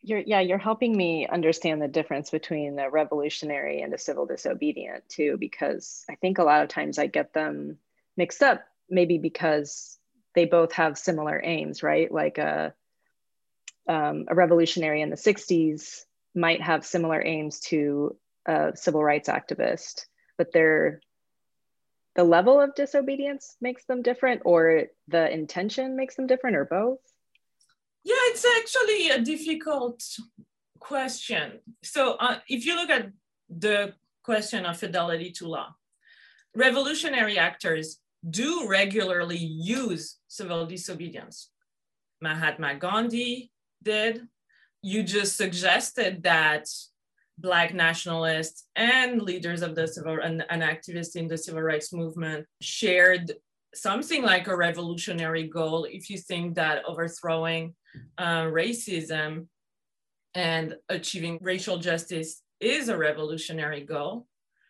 You're, 0.02 0.21
yeah, 0.21 0.40
you're 0.40 0.59
helping 0.59 0.97
me 0.97 1.26
understand 1.26 1.81
the 1.81 1.88
difference 1.88 2.31
between 2.31 2.76
the 2.76 2.90
revolutionary 2.90 3.83
and 3.83 3.93
the 3.93 3.99
civil 3.99 4.26
disobedient 4.26 5.09
too, 5.09 5.37
because 5.38 6.04
I 6.09 6.14
think 6.14 6.38
a 6.38 6.45
lot 6.45 6.62
of 6.62 6.69
times 6.69 6.99
I 6.99 7.07
get 7.07 7.33
them 7.33 7.78
mixed 8.16 8.43
up, 8.43 8.64
maybe 8.88 9.19
because 9.19 9.99
they 10.35 10.47
both 10.47 10.73
have 10.73 10.99
similar 10.99 11.40
aims, 11.43 11.83
right? 11.83 12.11
Like 12.11 12.38
a, 12.38 12.75
um, 13.88 14.25
a 14.28 14.35
revolutionary 14.35 15.02
in 15.02 15.11
the 15.11 15.16
60s 15.16 16.04
might 16.35 16.61
have 16.61 16.85
similar 16.85 17.23
aims 17.25 17.61
to 17.61 18.17
a 18.47 18.73
civil 18.75 19.03
rights 19.03 19.29
activist, 19.29 20.07
but 20.37 20.53
they're 20.53 21.00
the 22.14 22.25
level 22.25 22.61
of 22.61 22.75
disobedience 22.75 23.57
makes 23.61 23.85
them 23.87 24.03
different 24.03 24.43
or 24.45 24.85
the 25.09 25.31
intention 25.33 25.97
makes 25.97 26.14
them 26.14 26.26
different 26.26 26.57
or 26.57 26.64
both? 26.64 26.99
Yeah, 28.05 28.14
it's 28.31 28.45
actually 28.59 29.11
a 29.11 29.21
difficult 29.21 30.03
question. 30.79 31.61
So 31.83 32.12
uh, 32.12 32.38
if 32.49 32.67
you 32.67 32.76
look 32.76 32.91
at 32.91 33.11
the 33.49 33.95
question 34.23 34.64
of 34.64 34.79
fidelity 34.79 35.33
to 35.33 35.49
law, 35.49 35.75
revolutionary 36.55 37.38
actors 37.38 37.99
do 38.29 38.69
regularly 38.69 39.38
use 39.38 40.19
civil 40.29 40.67
disobedience. 40.67 41.50
Mahatma 42.21 42.76
Gandhi 42.76 43.50
did. 43.83 44.29
You 44.85 45.03
just 45.03 45.38
suggested 45.38 46.25
that 46.25 46.69
Black 47.38 47.73
nationalists 47.73 48.67
and 48.76 49.23
leaders 49.23 49.62
of 49.62 49.75
the 49.75 49.88
civil 49.88 50.19
and, 50.23 50.45
and 50.50 50.61
activists 50.61 51.17
in 51.17 51.26
the 51.26 51.38
civil 51.38 51.62
rights 51.62 51.91
movement 51.91 52.45
shared 52.61 53.33
something 53.75 54.23
like 54.23 54.47
a 54.47 54.55
revolutionary 54.55 55.49
goal 55.49 55.87
if 55.91 56.11
you 56.11 56.19
think 56.19 56.57
that 56.57 56.85
overthrowing 56.87 57.75
uh, 58.19 58.43
racism 58.43 59.47
and 60.35 60.76
achieving 60.91 61.38
racial 61.41 61.79
justice 61.79 62.43
is 62.61 62.91
a 62.91 62.99
revolutionary 62.99 63.85
goal. 63.85 64.26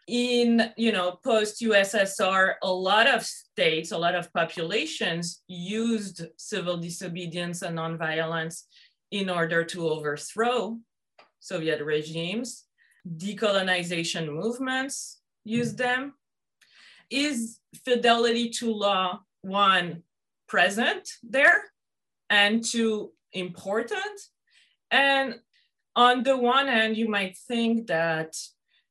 In 0.06 0.70
you 0.76 0.92
know 0.92 1.18
post 1.24 1.62
ussr 1.62 2.54
a 2.62 2.70
lot 2.70 3.06
of 3.08 3.24
states 3.24 3.90
a 3.90 3.96
lot 3.96 4.14
of 4.14 4.30
populations 4.34 5.42
used 5.48 6.26
civil 6.36 6.76
disobedience 6.76 7.62
and 7.62 7.78
nonviolence 7.78 8.64
in 9.14 9.30
order 9.30 9.62
to 9.62 9.88
overthrow 9.88 10.76
Soviet 11.38 11.80
regimes. 11.84 12.64
Decolonization 13.06 14.26
movements 14.28 15.20
use 15.44 15.72
mm-hmm. 15.72 15.84
them. 15.84 16.14
Is 17.10 17.60
fidelity 17.84 18.50
to 18.58 18.72
law 18.72 19.20
one 19.42 20.02
present 20.48 21.08
there 21.22 21.62
and 22.28 22.64
two 22.64 23.12
important? 23.32 24.18
And 24.90 25.36
on 25.94 26.24
the 26.24 26.36
one 26.36 26.66
hand, 26.66 26.96
you 26.96 27.08
might 27.08 27.36
think 27.36 27.86
that 27.86 28.34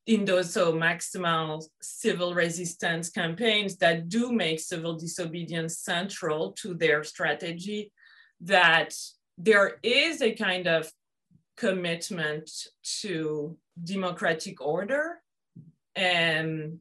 in 0.08 0.24
those 0.24 0.54
so 0.54 0.72
maximal 0.72 1.66
civil 1.82 2.34
resistance 2.34 3.10
campaigns 3.10 3.76
that 3.78 4.08
do 4.08 4.32
make 4.32 4.62
civil 4.62 4.96
disobedience 4.98 5.80
central 5.80 6.54
to 6.62 6.76
their 6.76 7.04
strategy, 7.04 7.92
that 8.40 8.94
there 9.38 9.80
is 9.84 10.22
a 10.22 10.34
kind 10.34 10.68
of 10.68 10.92
commitment 11.58 12.50
to 13.02 13.58
democratic 13.84 14.62
order 14.62 15.22
and 15.96 16.80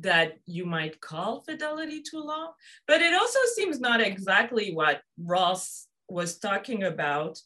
that 0.00 0.38
you 0.46 0.66
might 0.66 1.00
call 1.00 1.40
fidelity 1.40 2.02
to 2.02 2.20
law. 2.20 2.52
But 2.86 3.00
it 3.00 3.14
also 3.14 3.38
seems 3.54 3.80
not 3.80 4.00
exactly 4.00 4.74
what 4.74 5.00
Rawls 5.22 5.86
was 6.08 6.38
talking 6.38 6.84
about 6.84 7.40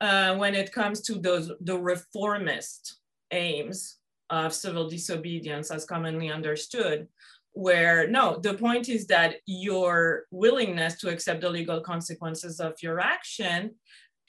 uh, 0.00 0.36
when 0.36 0.54
it 0.54 0.72
comes 0.72 1.00
to 1.02 1.14
those 1.14 1.50
the 1.60 1.78
reformist 1.78 2.98
aims 3.30 3.96
of 4.30 4.52
civil 4.52 4.88
disobedience 4.88 5.70
as 5.70 5.84
commonly 5.84 6.30
understood, 6.30 7.08
where 7.54 8.08
no, 8.08 8.38
the 8.38 8.54
point 8.54 8.88
is 8.88 9.06
that 9.06 9.36
your 9.46 10.24
willingness 10.30 10.96
to 10.96 11.08
accept 11.08 11.40
the 11.40 11.48
legal 11.48 11.80
consequences 11.80 12.60
of 12.60 12.74
your 12.82 13.00
action 13.00 13.70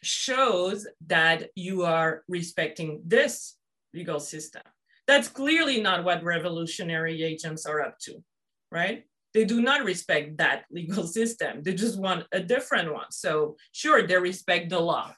shows 0.03 0.87
that 1.07 1.49
you 1.55 1.83
are 1.83 2.23
respecting 2.27 3.01
this 3.05 3.57
legal 3.93 4.19
system. 4.19 4.61
That's 5.07 5.27
clearly 5.27 5.81
not 5.81 6.03
what 6.03 6.23
revolutionary 6.23 7.23
agents 7.23 7.65
are 7.65 7.81
up 7.81 7.97
to, 8.01 8.23
right? 8.71 9.05
They 9.33 9.45
do 9.45 9.61
not 9.61 9.83
respect 9.83 10.37
that 10.37 10.65
legal 10.71 11.07
system. 11.07 11.63
They 11.63 11.73
just 11.73 11.99
want 11.99 12.25
a 12.31 12.39
different 12.39 12.93
one. 12.93 13.11
So, 13.11 13.57
sure, 13.71 14.05
they 14.05 14.17
respect 14.17 14.69
the 14.69 14.79
law. 14.79 15.13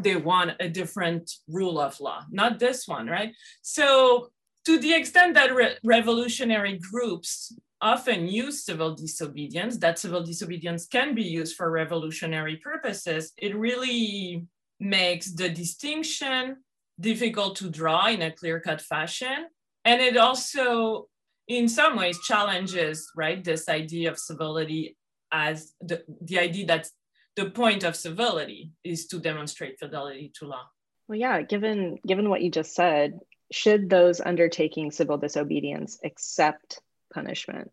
They 0.00 0.16
want 0.16 0.52
a 0.60 0.68
different 0.68 1.30
rule 1.48 1.80
of 1.80 1.98
law, 2.00 2.24
not 2.30 2.58
this 2.58 2.86
one, 2.86 3.06
right? 3.06 3.32
So, 3.62 4.28
to 4.66 4.78
the 4.78 4.94
extent 4.94 5.34
that 5.34 5.54
re- 5.54 5.76
revolutionary 5.84 6.78
groups 6.78 7.56
often 7.80 8.26
use 8.26 8.64
civil 8.64 8.94
disobedience, 8.94 9.78
that 9.78 9.98
civil 9.98 10.22
disobedience 10.22 10.86
can 10.86 11.14
be 11.14 11.22
used 11.22 11.56
for 11.56 11.70
revolutionary 11.70 12.56
purposes, 12.56 13.32
it 13.36 13.54
really 13.54 14.44
makes 14.80 15.32
the 15.32 15.48
distinction 15.48 16.56
difficult 16.98 17.56
to 17.56 17.70
draw 17.70 18.08
in 18.08 18.22
a 18.22 18.32
clear 18.32 18.60
cut 18.60 18.80
fashion. 18.80 19.46
And 19.84 20.00
it 20.00 20.16
also, 20.16 21.08
in 21.46 21.68
some 21.68 21.96
ways, 21.96 22.18
challenges, 22.20 23.10
right, 23.14 23.42
this 23.42 23.68
idea 23.68 24.10
of 24.10 24.18
civility 24.18 24.96
as 25.30 25.72
the, 25.80 26.02
the 26.22 26.38
idea 26.38 26.66
that 26.66 26.88
the 27.36 27.50
point 27.50 27.84
of 27.84 27.94
civility 27.94 28.72
is 28.82 29.06
to 29.08 29.20
demonstrate 29.20 29.78
fidelity 29.78 30.32
to 30.38 30.46
law. 30.46 30.64
Well, 31.08 31.18
yeah, 31.18 31.42
given 31.42 31.98
given 32.04 32.30
what 32.30 32.42
you 32.42 32.50
just 32.50 32.74
said, 32.74 33.20
should 33.52 33.88
those 33.88 34.20
undertaking 34.20 34.90
civil 34.90 35.18
disobedience 35.18 35.98
accept 36.04 36.80
punishment? 37.12 37.70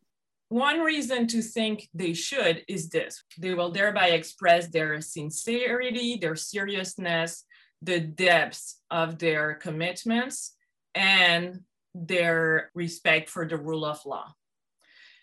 one 0.53 0.81
reason 0.81 1.25
to 1.25 1.41
think 1.41 1.89
they 1.95 2.13
should 2.13 2.63
is 2.67 2.87
this 2.89 3.23
they 3.39 3.55
will 3.55 3.71
thereby 3.71 4.09
express 4.09 4.67
their 4.67 5.01
sincerity, 5.01 6.15
their 6.21 6.35
seriousness, 6.35 7.45
the 7.81 7.99
depth 7.99 8.75
of 8.91 9.17
their 9.17 9.55
commitments, 9.55 10.55
and 10.93 11.61
their 11.95 12.69
respect 12.75 13.31
for 13.31 13.47
the 13.47 13.57
rule 13.57 13.83
of 13.83 14.05
law. 14.05 14.31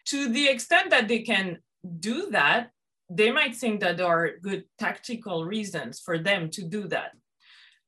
To 0.06 0.28
the 0.28 0.48
extent 0.48 0.90
that 0.90 1.06
they 1.06 1.20
can 1.20 1.58
do 2.00 2.30
that, 2.30 2.70
they 3.08 3.30
might 3.30 3.54
think 3.54 3.80
that 3.80 3.98
there 3.98 4.06
are 4.06 4.32
good 4.42 4.64
tactical 4.80 5.44
reasons 5.44 6.00
for 6.00 6.18
them 6.18 6.50
to 6.50 6.64
do 6.64 6.88
that. 6.88 7.12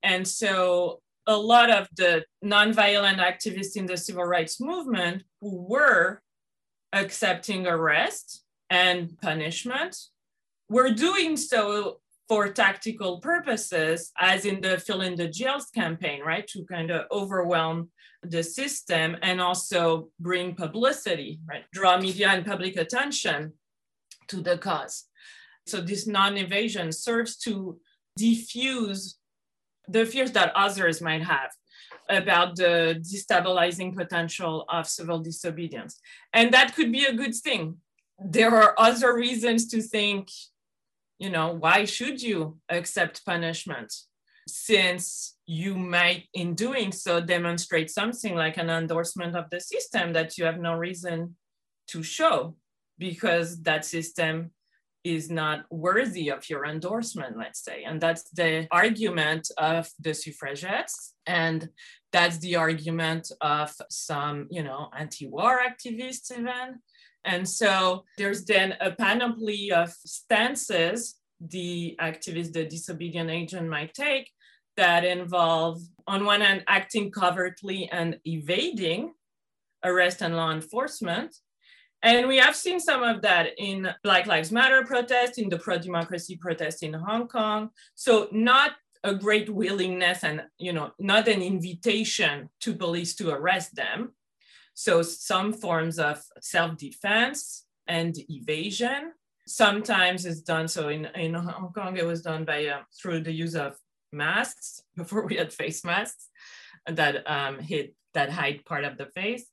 And 0.04 0.26
so 0.28 1.01
a 1.26 1.36
lot 1.36 1.70
of 1.70 1.88
the 1.96 2.24
nonviolent 2.44 3.18
activists 3.18 3.76
in 3.76 3.86
the 3.86 3.96
civil 3.96 4.24
rights 4.24 4.60
movement 4.60 5.22
who 5.40 5.66
were 5.68 6.20
accepting 6.92 7.66
arrest 7.66 8.44
and 8.70 9.18
punishment 9.20 9.96
were 10.68 10.90
doing 10.90 11.36
so 11.36 12.00
for 12.28 12.48
tactical 12.48 13.20
purposes, 13.20 14.10
as 14.18 14.44
in 14.46 14.60
the 14.60 14.78
fill 14.78 15.02
in 15.02 15.14
the 15.16 15.28
jails 15.28 15.66
campaign, 15.66 16.22
right? 16.22 16.46
To 16.48 16.64
kind 16.64 16.90
of 16.90 17.06
overwhelm 17.10 17.90
the 18.22 18.42
system 18.42 19.16
and 19.22 19.40
also 19.40 20.08
bring 20.18 20.54
publicity, 20.54 21.40
right? 21.46 21.64
Draw 21.72 21.98
media 21.98 22.28
and 22.28 22.46
public 22.46 22.76
attention 22.76 23.52
to 24.28 24.40
the 24.40 24.56
cause. 24.56 25.04
So 25.66 25.80
this 25.80 26.06
non-evasion 26.06 26.92
serves 26.92 27.36
to 27.38 27.78
diffuse 28.16 29.18
the 29.88 30.06
fears 30.06 30.32
that 30.32 30.52
others 30.54 31.00
might 31.00 31.22
have 31.22 31.50
about 32.08 32.56
the 32.56 33.00
destabilizing 33.00 33.96
potential 33.96 34.64
of 34.68 34.88
civil 34.88 35.18
disobedience. 35.18 36.00
And 36.32 36.52
that 36.52 36.74
could 36.74 36.92
be 36.92 37.04
a 37.04 37.14
good 37.14 37.34
thing. 37.34 37.76
There 38.18 38.54
are 38.54 38.74
other 38.78 39.14
reasons 39.14 39.68
to 39.68 39.80
think, 39.80 40.28
you 41.18 41.30
know, 41.30 41.52
why 41.52 41.84
should 41.84 42.22
you 42.22 42.58
accept 42.68 43.24
punishment? 43.24 43.92
Since 44.48 45.36
you 45.46 45.76
might, 45.76 46.24
in 46.34 46.54
doing 46.54 46.90
so, 46.92 47.20
demonstrate 47.20 47.90
something 47.90 48.34
like 48.34 48.56
an 48.56 48.70
endorsement 48.70 49.36
of 49.36 49.48
the 49.50 49.60
system 49.60 50.12
that 50.14 50.36
you 50.36 50.44
have 50.44 50.58
no 50.58 50.74
reason 50.74 51.36
to 51.88 52.02
show 52.02 52.56
because 52.98 53.62
that 53.62 53.84
system 53.84 54.50
is 55.04 55.30
not 55.30 55.64
worthy 55.70 56.30
of 56.30 56.48
your 56.48 56.64
endorsement, 56.64 57.36
let's 57.36 57.64
say. 57.64 57.84
And 57.84 58.00
that's 58.00 58.30
the 58.30 58.68
argument 58.70 59.50
of 59.58 59.88
the 60.00 60.14
suffragettes. 60.14 61.14
And 61.26 61.68
that's 62.12 62.38
the 62.38 62.56
argument 62.56 63.32
of 63.40 63.72
some, 63.90 64.46
you 64.50 64.62
know, 64.62 64.90
anti-war 64.96 65.60
activists 65.66 66.30
even. 66.30 66.80
And 67.24 67.48
so 67.48 68.04
there's 68.18 68.44
then 68.44 68.74
a 68.80 68.92
panoply 68.92 69.72
of 69.72 69.92
stances 69.92 71.16
the 71.40 71.96
activist, 72.00 72.52
the 72.52 72.64
disobedient 72.64 73.30
agent 73.30 73.68
might 73.68 73.94
take 73.94 74.30
that 74.76 75.04
involve, 75.04 75.80
on 76.06 76.24
one 76.24 76.40
hand, 76.40 76.64
acting 76.66 77.10
covertly 77.10 77.88
and 77.90 78.18
evading 78.24 79.12
arrest 79.84 80.22
and 80.22 80.36
law 80.36 80.52
enforcement, 80.52 81.34
and 82.02 82.26
we 82.26 82.38
have 82.38 82.56
seen 82.56 82.80
some 82.80 83.02
of 83.02 83.22
that 83.22 83.50
in 83.58 83.88
Black 84.02 84.26
Lives 84.26 84.50
Matter 84.50 84.84
protest, 84.84 85.38
in 85.38 85.48
the 85.48 85.58
pro-democracy 85.58 86.36
protest 86.36 86.82
in 86.82 86.92
Hong 86.92 87.28
Kong. 87.28 87.70
So 87.94 88.28
not 88.32 88.72
a 89.04 89.14
great 89.14 89.50
willingness 89.50 90.22
and 90.22 90.44
you 90.58 90.72
know 90.72 90.92
not 90.98 91.26
an 91.26 91.42
invitation 91.42 92.48
to 92.60 92.74
police 92.74 93.14
to 93.16 93.30
arrest 93.30 93.74
them. 93.74 94.12
So 94.74 95.02
some 95.02 95.52
forms 95.52 95.98
of 95.98 96.22
self-defense 96.40 97.66
and 97.86 98.16
evasion. 98.30 99.12
Sometimes 99.46 100.24
it's 100.24 100.40
done 100.40 100.68
so 100.68 100.88
in, 100.88 101.06
in 101.16 101.34
Hong 101.34 101.72
Kong, 101.72 101.96
it 101.96 102.06
was 102.06 102.22
done 102.22 102.44
by 102.44 102.66
uh, 102.66 102.82
through 103.00 103.20
the 103.20 103.32
use 103.32 103.54
of 103.54 103.76
masks 104.12 104.82
before 104.96 105.26
we 105.26 105.36
had 105.36 105.52
face 105.52 105.84
masks 105.84 106.28
that 106.86 107.28
um, 107.30 107.58
hid 107.58 107.92
that 108.14 108.30
hide 108.30 108.64
part 108.64 108.84
of 108.84 108.98
the 108.98 109.06
face 109.06 109.46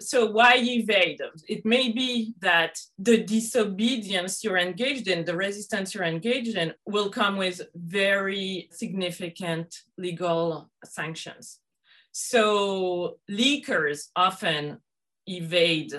so 0.00 0.30
why 0.30 0.56
evade? 0.56 1.18
them? 1.18 1.30
It 1.48 1.64
may 1.64 1.92
be 1.92 2.34
that 2.40 2.78
the 2.98 3.22
disobedience 3.22 4.42
you're 4.42 4.56
engaged 4.56 5.08
in, 5.08 5.24
the 5.24 5.36
resistance 5.36 5.94
you're 5.94 6.04
engaged 6.04 6.56
in, 6.56 6.72
will 6.86 7.10
come 7.10 7.36
with 7.36 7.60
very 7.74 8.68
significant 8.72 9.76
legal 9.98 10.70
sanctions. 10.84 11.60
So 12.12 13.18
leakers 13.30 14.08
often 14.16 14.78
evade 15.26 15.92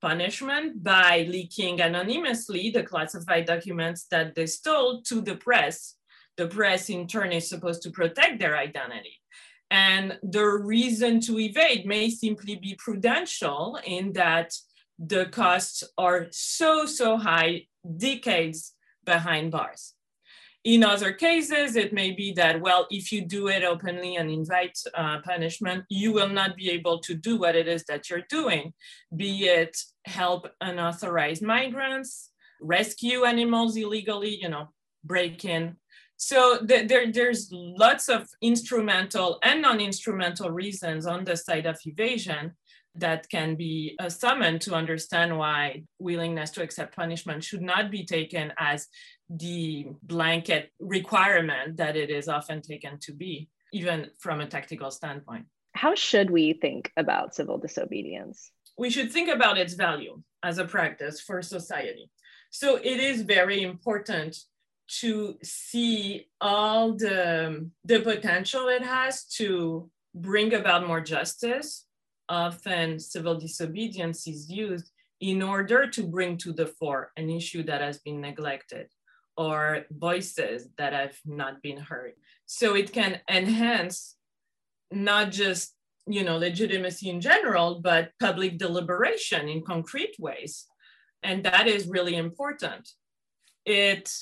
punishment 0.00 0.82
by 0.82 1.26
leaking 1.28 1.80
anonymously 1.80 2.70
the 2.70 2.82
classified 2.82 3.46
documents 3.46 4.06
that 4.10 4.34
they 4.34 4.46
stole 4.46 5.02
to 5.02 5.20
the 5.20 5.36
press. 5.36 5.94
The 6.36 6.46
press, 6.46 6.90
in 6.90 7.06
turn, 7.06 7.32
is 7.32 7.48
supposed 7.48 7.82
to 7.82 7.90
protect 7.90 8.38
their 8.38 8.56
identity. 8.58 9.18
And 9.70 10.18
the 10.22 10.44
reason 10.44 11.20
to 11.22 11.38
evade 11.38 11.86
may 11.86 12.10
simply 12.10 12.56
be 12.56 12.76
prudential 12.78 13.78
in 13.84 14.12
that 14.12 14.52
the 14.98 15.26
costs 15.26 15.82
are 15.98 16.28
so, 16.30 16.86
so 16.86 17.16
high, 17.16 17.66
decades 17.96 18.72
behind 19.04 19.50
bars. 19.50 19.94
In 20.64 20.82
other 20.82 21.12
cases, 21.12 21.76
it 21.76 21.92
may 21.92 22.10
be 22.10 22.32
that, 22.32 22.60
well, 22.60 22.88
if 22.90 23.12
you 23.12 23.24
do 23.24 23.46
it 23.46 23.62
openly 23.62 24.16
and 24.16 24.28
invite 24.28 24.76
uh, 24.94 25.18
punishment, 25.24 25.84
you 25.88 26.12
will 26.12 26.28
not 26.28 26.56
be 26.56 26.70
able 26.70 26.98
to 27.00 27.14
do 27.14 27.36
what 27.36 27.54
it 27.54 27.68
is 27.68 27.84
that 27.84 28.10
you're 28.10 28.26
doing, 28.28 28.72
be 29.14 29.44
it 29.46 29.76
help 30.06 30.48
unauthorized 30.60 31.42
migrants, 31.42 32.30
rescue 32.60 33.24
animals 33.24 33.76
illegally, 33.76 34.36
you 34.42 34.48
know, 34.48 34.68
break 35.04 35.44
in 35.44 35.76
so 36.16 36.58
th- 36.66 36.88
there, 36.88 37.12
there's 37.12 37.48
lots 37.52 38.08
of 38.08 38.28
instrumental 38.40 39.38
and 39.42 39.62
non-instrumental 39.62 40.50
reasons 40.50 41.06
on 41.06 41.24
the 41.24 41.36
side 41.36 41.66
of 41.66 41.78
evasion 41.84 42.52
that 42.94 43.28
can 43.28 43.54
be 43.56 43.94
uh, 43.98 44.08
summoned 44.08 44.60
to 44.62 44.74
understand 44.74 45.36
why 45.36 45.82
willingness 45.98 46.50
to 46.50 46.62
accept 46.62 46.96
punishment 46.96 47.44
should 47.44 47.60
not 47.60 47.90
be 47.90 48.04
taken 48.04 48.52
as 48.58 48.86
the 49.28 49.86
blanket 50.02 50.72
requirement 50.80 51.76
that 51.76 51.96
it 51.96 52.10
is 52.10 52.28
often 52.28 52.62
taken 52.62 52.98
to 53.00 53.12
be, 53.12 53.48
even 53.72 54.06
from 54.18 54.40
a 54.40 54.46
tactical 54.46 54.90
standpoint. 54.90 55.44
How 55.74 55.94
should 55.94 56.30
we 56.30 56.54
think 56.54 56.90
about 56.96 57.34
civil 57.34 57.58
disobedience? 57.58 58.50
We 58.78 58.88
should 58.88 59.12
think 59.12 59.28
about 59.28 59.58
its 59.58 59.74
value 59.74 60.22
as 60.42 60.56
a 60.56 60.64
practice 60.64 61.20
for 61.20 61.42
society. 61.42 62.10
So 62.50 62.76
it 62.76 63.00
is 63.00 63.22
very 63.22 63.62
important 63.62 64.38
to 65.00 65.36
see 65.42 66.28
all 66.40 66.94
the, 66.94 67.70
the 67.84 68.00
potential 68.00 68.68
it 68.68 68.82
has 68.82 69.24
to 69.24 69.90
bring 70.14 70.54
about 70.54 70.86
more 70.86 71.00
justice. 71.00 71.86
Often 72.28 73.00
civil 73.00 73.38
disobedience 73.38 74.26
is 74.26 74.50
used 74.50 74.90
in 75.20 75.42
order 75.42 75.88
to 75.88 76.02
bring 76.02 76.36
to 76.38 76.52
the 76.52 76.66
fore 76.66 77.12
an 77.16 77.30
issue 77.30 77.62
that 77.64 77.80
has 77.80 77.98
been 77.98 78.20
neglected 78.20 78.88
or 79.36 79.84
voices 79.90 80.68
that 80.78 80.92
have 80.92 81.16
not 81.24 81.62
been 81.62 81.78
heard. 81.78 82.12
So 82.46 82.74
it 82.74 82.92
can 82.92 83.20
enhance 83.28 84.16
not 84.90 85.30
just 85.30 85.74
you 86.06 86.22
know 86.22 86.38
legitimacy 86.38 87.10
in 87.10 87.20
general, 87.20 87.80
but 87.80 88.12
public 88.20 88.58
deliberation 88.58 89.48
in 89.48 89.62
concrete 89.62 90.14
ways. 90.18 90.66
And 91.22 91.44
that 91.44 91.66
is 91.66 91.88
really 91.88 92.16
important. 92.16 92.88
It 93.64 94.12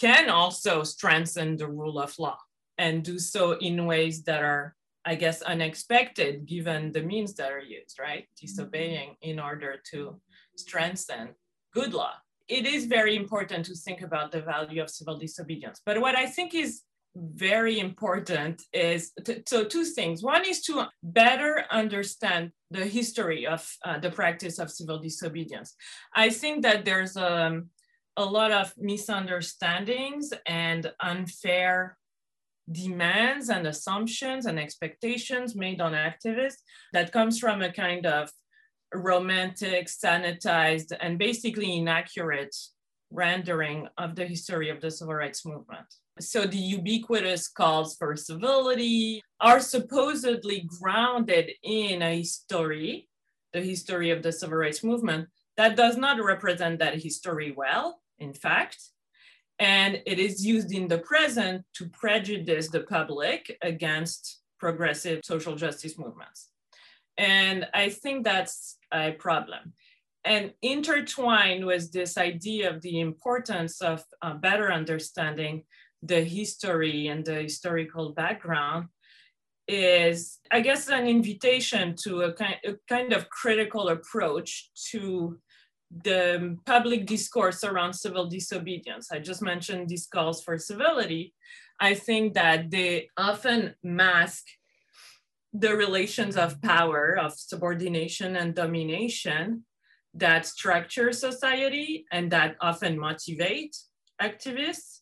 can 0.00 0.30
also 0.30 0.82
strengthen 0.82 1.56
the 1.56 1.68
rule 1.68 1.98
of 1.98 2.18
law 2.18 2.38
and 2.78 3.04
do 3.04 3.18
so 3.18 3.52
in 3.52 3.84
ways 3.84 4.22
that 4.24 4.42
are, 4.42 4.74
I 5.04 5.14
guess, 5.14 5.42
unexpected 5.42 6.46
given 6.46 6.92
the 6.92 7.02
means 7.02 7.34
that 7.34 7.52
are 7.52 7.60
used, 7.60 7.98
right? 8.00 8.26
Disobeying 8.40 9.16
in 9.20 9.38
order 9.38 9.76
to 9.90 10.20
strengthen 10.56 11.28
good 11.74 11.92
law. 11.92 12.14
It 12.48 12.66
is 12.66 12.86
very 12.86 13.14
important 13.14 13.66
to 13.66 13.74
think 13.74 14.00
about 14.00 14.32
the 14.32 14.40
value 14.40 14.82
of 14.82 14.90
civil 14.90 15.18
disobedience. 15.18 15.80
But 15.84 16.00
what 16.00 16.16
I 16.16 16.26
think 16.26 16.54
is 16.54 16.82
very 17.14 17.78
important 17.78 18.62
is 18.72 19.12
so 19.46 19.64
two 19.64 19.84
things. 19.84 20.22
One 20.22 20.44
is 20.44 20.62
to 20.62 20.86
better 21.02 21.64
understand 21.70 22.52
the 22.70 22.86
history 22.86 23.46
of 23.46 23.68
uh, 23.84 23.98
the 23.98 24.10
practice 24.10 24.58
of 24.58 24.70
civil 24.70 24.98
disobedience. 24.98 25.74
I 26.14 26.30
think 26.30 26.62
that 26.62 26.84
there's 26.84 27.16
um, 27.16 27.70
a 28.16 28.24
lot 28.24 28.50
of 28.50 28.74
misunderstandings 28.76 30.32
and 30.46 30.92
unfair 31.00 31.96
demands 32.70 33.48
and 33.48 33.66
assumptions 33.66 34.46
and 34.46 34.58
expectations 34.58 35.56
made 35.56 35.80
on 35.80 35.92
activists 35.92 36.62
that 36.92 37.12
comes 37.12 37.38
from 37.38 37.62
a 37.62 37.72
kind 37.72 38.06
of 38.06 38.30
romantic, 38.94 39.86
sanitized, 39.86 40.92
and 41.00 41.18
basically 41.18 41.78
inaccurate 41.78 42.54
rendering 43.10 43.88
of 43.98 44.14
the 44.14 44.24
history 44.24 44.70
of 44.70 44.80
the 44.80 44.90
civil 44.90 45.14
rights 45.14 45.44
movement. 45.44 45.86
So 46.20 46.46
the 46.46 46.58
ubiquitous 46.58 47.48
calls 47.48 47.96
for 47.96 48.14
civility 48.16 49.22
are 49.40 49.60
supposedly 49.60 50.68
grounded 50.80 51.50
in 51.62 52.02
a 52.02 52.18
history, 52.18 53.08
the 53.52 53.62
history 53.62 54.10
of 54.10 54.22
the 54.22 54.32
civil 54.32 54.58
rights 54.58 54.84
movement, 54.84 55.28
that 55.60 55.76
does 55.76 55.98
not 55.98 56.24
represent 56.24 56.78
that 56.78 57.02
history 57.02 57.52
well, 57.54 58.00
in 58.18 58.32
fact. 58.32 58.78
And 59.58 60.00
it 60.06 60.18
is 60.18 60.46
used 60.54 60.72
in 60.72 60.88
the 60.88 60.96
present 61.12 61.66
to 61.74 61.86
prejudice 61.90 62.68
the 62.70 62.80
public 62.80 63.58
against 63.60 64.40
progressive 64.58 65.20
social 65.22 65.56
justice 65.56 65.98
movements. 65.98 66.48
And 67.18 67.68
I 67.74 67.90
think 67.90 68.24
that's 68.24 68.78
a 68.90 69.12
problem. 69.12 69.74
And 70.24 70.54
intertwined 70.62 71.66
with 71.66 71.92
this 71.92 72.16
idea 72.16 72.70
of 72.70 72.80
the 72.80 73.00
importance 73.00 73.82
of 73.82 74.02
uh, 74.22 74.32
better 74.32 74.72
understanding 74.72 75.64
the 76.02 76.22
history 76.24 77.08
and 77.08 77.22
the 77.22 77.42
historical 77.42 78.14
background 78.14 78.86
is, 79.68 80.38
I 80.50 80.60
guess, 80.62 80.88
an 80.88 81.06
invitation 81.06 81.94
to 82.04 82.22
a 82.22 82.30
a 82.70 82.72
kind 82.88 83.12
of 83.12 83.28
critical 83.28 83.88
approach 83.88 84.70
to 84.90 85.38
the 85.90 86.56
public 86.66 87.06
discourse 87.06 87.64
around 87.64 87.94
civil 87.94 88.26
disobedience. 88.26 89.10
I 89.10 89.18
just 89.18 89.42
mentioned 89.42 89.88
these 89.88 90.06
calls 90.06 90.42
for 90.42 90.56
civility. 90.58 91.34
I 91.80 91.94
think 91.94 92.34
that 92.34 92.70
they 92.70 93.08
often 93.16 93.74
mask 93.82 94.44
the 95.52 95.74
relations 95.74 96.36
of 96.36 96.62
power, 96.62 97.18
of 97.18 97.32
subordination 97.32 98.36
and 98.36 98.54
domination 98.54 99.64
that 100.14 100.46
structure 100.46 101.12
society 101.12 102.04
and 102.12 102.30
that 102.30 102.56
often 102.60 102.98
motivate 102.98 103.76
activists. 104.20 105.00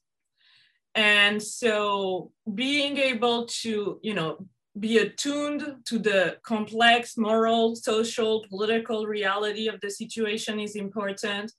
And 0.94 1.42
so 1.42 2.32
being 2.54 2.96
able 2.98 3.46
to, 3.62 4.00
you 4.02 4.14
know, 4.14 4.46
be 4.80 4.98
attuned 4.98 5.76
to 5.86 5.98
the 5.98 6.36
complex 6.42 7.16
moral, 7.16 7.76
social, 7.76 8.44
political 8.48 9.06
reality 9.06 9.68
of 9.68 9.80
the 9.80 9.90
situation 9.90 10.60
is 10.60 10.76
important 10.76 11.52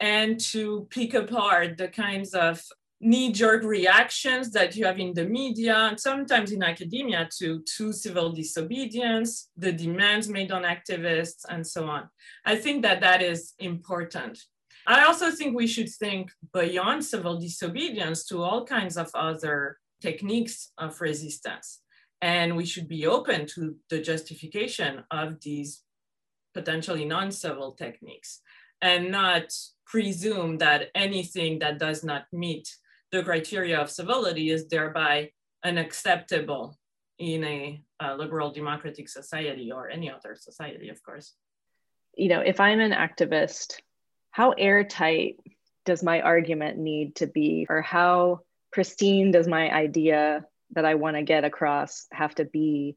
and 0.00 0.40
to 0.40 0.86
pick 0.90 1.14
apart 1.14 1.76
the 1.76 1.88
kinds 1.88 2.34
of 2.34 2.62
knee-jerk 3.02 3.62
reactions 3.64 4.50
that 4.50 4.76
you 4.76 4.84
have 4.84 4.98
in 4.98 5.14
the 5.14 5.24
media 5.24 5.74
and 5.74 5.98
sometimes 5.98 6.52
in 6.52 6.62
academia 6.62 7.28
to, 7.38 7.62
to 7.76 7.92
civil 7.92 8.30
disobedience, 8.30 9.48
the 9.56 9.72
demands 9.72 10.28
made 10.28 10.52
on 10.52 10.64
activists, 10.64 11.44
and 11.48 11.66
so 11.66 11.86
on. 11.86 12.08
I 12.44 12.56
think 12.56 12.82
that 12.82 13.00
that 13.00 13.22
is 13.22 13.54
important. 13.58 14.38
I 14.86 15.04
also 15.04 15.30
think 15.30 15.56
we 15.56 15.66
should 15.66 15.88
think 15.88 16.30
beyond 16.52 17.04
civil 17.04 17.38
disobedience 17.38 18.24
to 18.26 18.42
all 18.42 18.66
kinds 18.66 18.96
of 18.96 19.10
other 19.14 19.78
techniques 20.00 20.72
of 20.78 21.00
resistance. 21.00 21.80
And 22.22 22.56
we 22.56 22.66
should 22.66 22.88
be 22.88 23.06
open 23.06 23.46
to 23.54 23.76
the 23.88 24.00
justification 24.00 25.04
of 25.10 25.40
these 25.40 25.82
potentially 26.52 27.04
non-civil 27.04 27.72
techniques 27.72 28.40
and 28.82 29.10
not 29.10 29.54
presume 29.86 30.58
that 30.58 30.88
anything 30.94 31.58
that 31.60 31.78
does 31.78 32.04
not 32.04 32.24
meet 32.32 32.68
the 33.10 33.22
criteria 33.22 33.78
of 33.80 33.90
civility 33.90 34.50
is 34.50 34.68
thereby 34.68 35.30
unacceptable 35.64 36.78
in 37.18 37.44
a, 37.44 37.82
a 38.00 38.16
liberal 38.16 38.50
democratic 38.50 39.08
society 39.08 39.70
or 39.72 39.90
any 39.90 40.10
other 40.10 40.36
society, 40.38 40.88
of 40.88 41.02
course. 41.02 41.34
You 42.16 42.28
know, 42.28 42.40
if 42.40 42.60
I'm 42.60 42.80
an 42.80 42.92
activist, 42.92 43.74
how 44.30 44.52
airtight 44.52 45.36
does 45.84 46.02
my 46.02 46.20
argument 46.20 46.78
need 46.78 47.16
to 47.16 47.26
be, 47.26 47.66
or 47.68 47.82
how 47.82 48.40
pristine 48.72 49.32
does 49.32 49.48
my 49.48 49.70
idea 49.72 50.44
that 50.72 50.84
I 50.84 50.94
want 50.94 51.16
to 51.16 51.22
get 51.22 51.44
across 51.44 52.06
have 52.12 52.34
to 52.36 52.44
be 52.44 52.96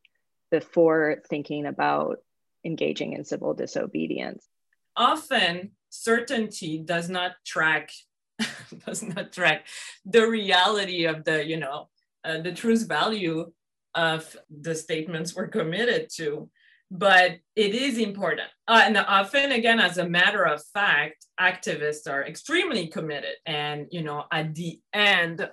before 0.51 1.21
thinking 1.29 1.65
about 1.65 2.17
engaging 2.65 3.13
in 3.13 3.25
civil 3.25 3.53
disobedience? 3.53 4.47
Often, 4.95 5.71
certainty 5.93 6.79
does 6.79 7.09
not 7.09 7.33
track 7.45 7.91
does 8.86 9.03
not 9.03 9.31
track 9.31 9.67
the 10.05 10.27
reality 10.27 11.05
of 11.05 11.23
the 11.23 11.45
you 11.45 11.57
know 11.57 11.88
uh, 12.25 12.41
the 12.41 12.51
truth 12.51 12.88
value 12.88 13.51
of 13.93 14.36
the 14.49 14.73
statements 14.73 15.36
we're 15.36 15.47
committed 15.47 16.09
to 16.12 16.49
but 16.89 17.38
it 17.55 17.75
is 17.75 17.99
important 17.99 18.49
uh, 18.67 18.81
and 18.86 18.97
often 18.97 19.51
again 19.51 19.79
as 19.79 19.99
a 19.99 20.09
matter 20.09 20.43
of 20.43 20.63
fact 20.73 21.27
activists 21.39 22.09
are 22.09 22.25
extremely 22.25 22.88
committed 22.88 23.36
and 23.45 23.86
you 23.91 24.01
know 24.01 24.23
at 24.31 24.55
the 24.55 24.79
end 24.93 25.47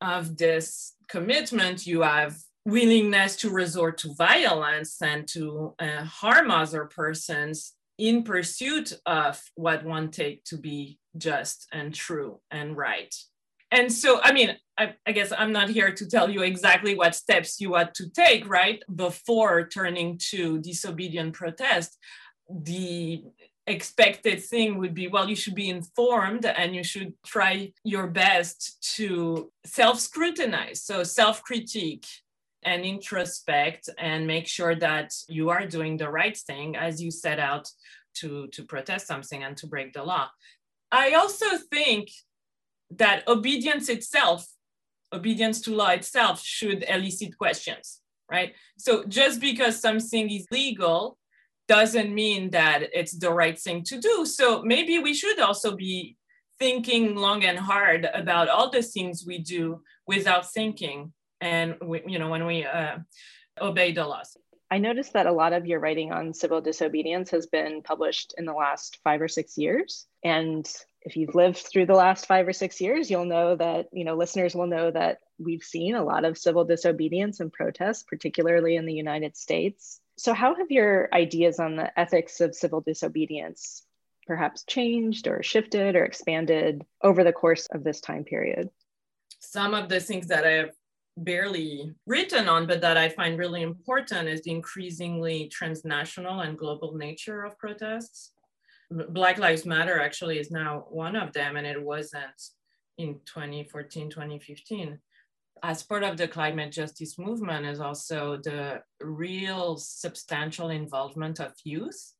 of 0.00 0.36
this 0.36 0.94
commitment, 1.08 1.86
you 1.86 2.02
have 2.02 2.36
willingness 2.64 3.36
to 3.36 3.50
resort 3.50 3.98
to 3.98 4.14
violence 4.14 5.00
and 5.02 5.26
to 5.28 5.74
uh, 5.78 6.04
harm 6.04 6.50
other 6.50 6.84
persons 6.84 7.74
in 7.98 8.22
pursuit 8.22 8.92
of 9.06 9.40
what 9.54 9.84
one 9.84 10.10
take 10.10 10.42
to 10.44 10.56
be 10.56 10.98
just 11.16 11.66
and 11.72 11.94
true 11.94 12.40
and 12.50 12.76
right. 12.76 13.14
And 13.70 13.92
so, 13.92 14.20
I 14.22 14.32
mean, 14.32 14.56
I, 14.78 14.94
I, 15.06 15.12
guess 15.12 15.32
I'm 15.36 15.52
not 15.52 15.68
here 15.68 15.92
to 15.92 16.08
tell 16.08 16.28
you 16.28 16.42
exactly 16.42 16.94
what 16.94 17.14
steps 17.14 17.60
you 17.60 17.76
ought 17.76 17.94
to 17.94 18.10
take, 18.10 18.48
right? 18.48 18.82
Before 18.92 19.68
turning 19.68 20.18
to 20.30 20.60
disobedient 20.60 21.34
protest. 21.34 21.96
The 22.48 23.22
expected 23.70 24.42
thing 24.42 24.78
would 24.78 24.94
be 24.94 25.08
well 25.08 25.28
you 25.28 25.36
should 25.36 25.54
be 25.54 25.68
informed 25.68 26.44
and 26.44 26.74
you 26.74 26.84
should 26.84 27.14
try 27.24 27.72
your 27.84 28.06
best 28.06 28.94
to 28.96 29.50
self-scrutinize. 29.64 30.82
So 30.82 31.02
self-critique 31.02 32.06
and 32.62 32.84
introspect 32.84 33.88
and 33.98 34.26
make 34.26 34.46
sure 34.46 34.74
that 34.74 35.14
you 35.28 35.48
are 35.50 35.66
doing 35.66 35.96
the 35.96 36.10
right 36.10 36.36
thing 36.36 36.76
as 36.76 37.02
you 37.02 37.10
set 37.10 37.38
out 37.38 37.68
to 38.16 38.48
to 38.48 38.64
protest 38.64 39.06
something 39.06 39.42
and 39.42 39.56
to 39.56 39.66
break 39.66 39.92
the 39.92 40.02
law. 40.02 40.28
I 40.92 41.12
also 41.12 41.46
think 41.72 42.10
that 42.90 43.26
obedience 43.28 43.88
itself 43.88 44.46
obedience 45.12 45.60
to 45.62 45.74
law 45.74 45.90
itself 45.90 46.42
should 46.42 46.84
elicit 46.88 47.38
questions 47.38 48.00
right? 48.30 48.54
So 48.78 49.04
just 49.04 49.40
because 49.40 49.80
something 49.80 50.30
is 50.30 50.46
legal 50.50 51.18
doesn't 51.70 52.12
mean 52.12 52.50
that 52.50 52.82
it's 52.92 53.16
the 53.16 53.32
right 53.32 53.56
thing 53.56 53.84
to 53.84 54.00
do. 54.00 54.26
So 54.26 54.60
maybe 54.64 54.98
we 54.98 55.14
should 55.14 55.38
also 55.38 55.76
be 55.76 56.16
thinking 56.58 57.14
long 57.14 57.44
and 57.44 57.56
hard 57.56 58.08
about 58.12 58.48
all 58.48 58.70
the 58.70 58.82
things 58.82 59.24
we 59.24 59.38
do 59.38 59.80
without 60.04 60.50
thinking 60.50 61.12
and 61.40 61.76
we, 61.80 62.02
you 62.06 62.18
know 62.18 62.28
when 62.28 62.44
we 62.44 62.64
uh, 62.64 62.96
obey 63.60 63.92
the 63.92 64.04
laws. 64.04 64.36
I 64.72 64.78
noticed 64.78 65.12
that 65.12 65.26
a 65.26 65.32
lot 65.32 65.52
of 65.52 65.64
your 65.64 65.78
writing 65.78 66.10
on 66.12 66.34
civil 66.34 66.60
disobedience 66.60 67.30
has 67.30 67.46
been 67.46 67.82
published 67.82 68.34
in 68.36 68.46
the 68.46 68.52
last 68.52 68.98
five 69.04 69.22
or 69.22 69.28
six 69.28 69.56
years. 69.56 70.06
And 70.24 70.68
if 71.02 71.16
you've 71.16 71.34
lived 71.34 71.58
through 71.58 71.86
the 71.86 71.94
last 71.94 72.26
five 72.26 72.46
or 72.46 72.52
six 72.52 72.80
years 72.80 73.10
you'll 73.10 73.24
know 73.24 73.56
that 73.56 73.86
you 73.92 74.04
know 74.04 74.16
listeners 74.16 74.54
will 74.54 74.66
know 74.66 74.90
that 74.90 75.18
we've 75.38 75.62
seen 75.62 75.94
a 75.94 76.04
lot 76.04 76.24
of 76.24 76.36
civil 76.36 76.64
disobedience 76.64 77.40
and 77.40 77.52
protests 77.52 78.02
particularly 78.02 78.76
in 78.76 78.86
the 78.86 78.92
united 78.92 79.36
states 79.36 80.00
so, 80.20 80.34
how 80.34 80.54
have 80.54 80.70
your 80.70 81.08
ideas 81.14 81.58
on 81.58 81.76
the 81.76 81.98
ethics 81.98 82.42
of 82.42 82.54
civil 82.54 82.82
disobedience 82.82 83.86
perhaps 84.26 84.64
changed 84.64 85.26
or 85.26 85.42
shifted 85.42 85.96
or 85.96 86.04
expanded 86.04 86.84
over 87.02 87.24
the 87.24 87.32
course 87.32 87.66
of 87.72 87.84
this 87.84 88.02
time 88.02 88.24
period? 88.24 88.68
Some 89.38 89.72
of 89.72 89.88
the 89.88 89.98
things 89.98 90.26
that 90.26 90.44
I 90.44 90.50
have 90.50 90.72
barely 91.16 91.94
written 92.04 92.50
on, 92.50 92.66
but 92.66 92.82
that 92.82 92.98
I 92.98 93.08
find 93.08 93.38
really 93.38 93.62
important 93.62 94.28
is 94.28 94.42
the 94.42 94.50
increasingly 94.50 95.48
transnational 95.48 96.40
and 96.40 96.58
global 96.58 96.98
nature 96.98 97.42
of 97.42 97.58
protests. 97.58 98.32
Black 98.90 99.38
Lives 99.38 99.64
Matter 99.64 99.98
actually 100.02 100.38
is 100.38 100.50
now 100.50 100.84
one 100.90 101.16
of 101.16 101.32
them, 101.32 101.56
and 101.56 101.66
it 101.66 101.82
wasn't 101.82 102.42
in 102.98 103.14
2014, 103.24 104.10
2015 104.10 104.98
as 105.62 105.82
part 105.82 106.02
of 106.02 106.16
the 106.16 106.28
climate 106.28 106.72
justice 106.72 107.18
movement 107.18 107.66
is 107.66 107.80
also 107.80 108.36
the 108.36 108.82
real 109.00 109.76
substantial 109.76 110.70
involvement 110.70 111.40
of 111.40 111.52
youth. 111.64 112.14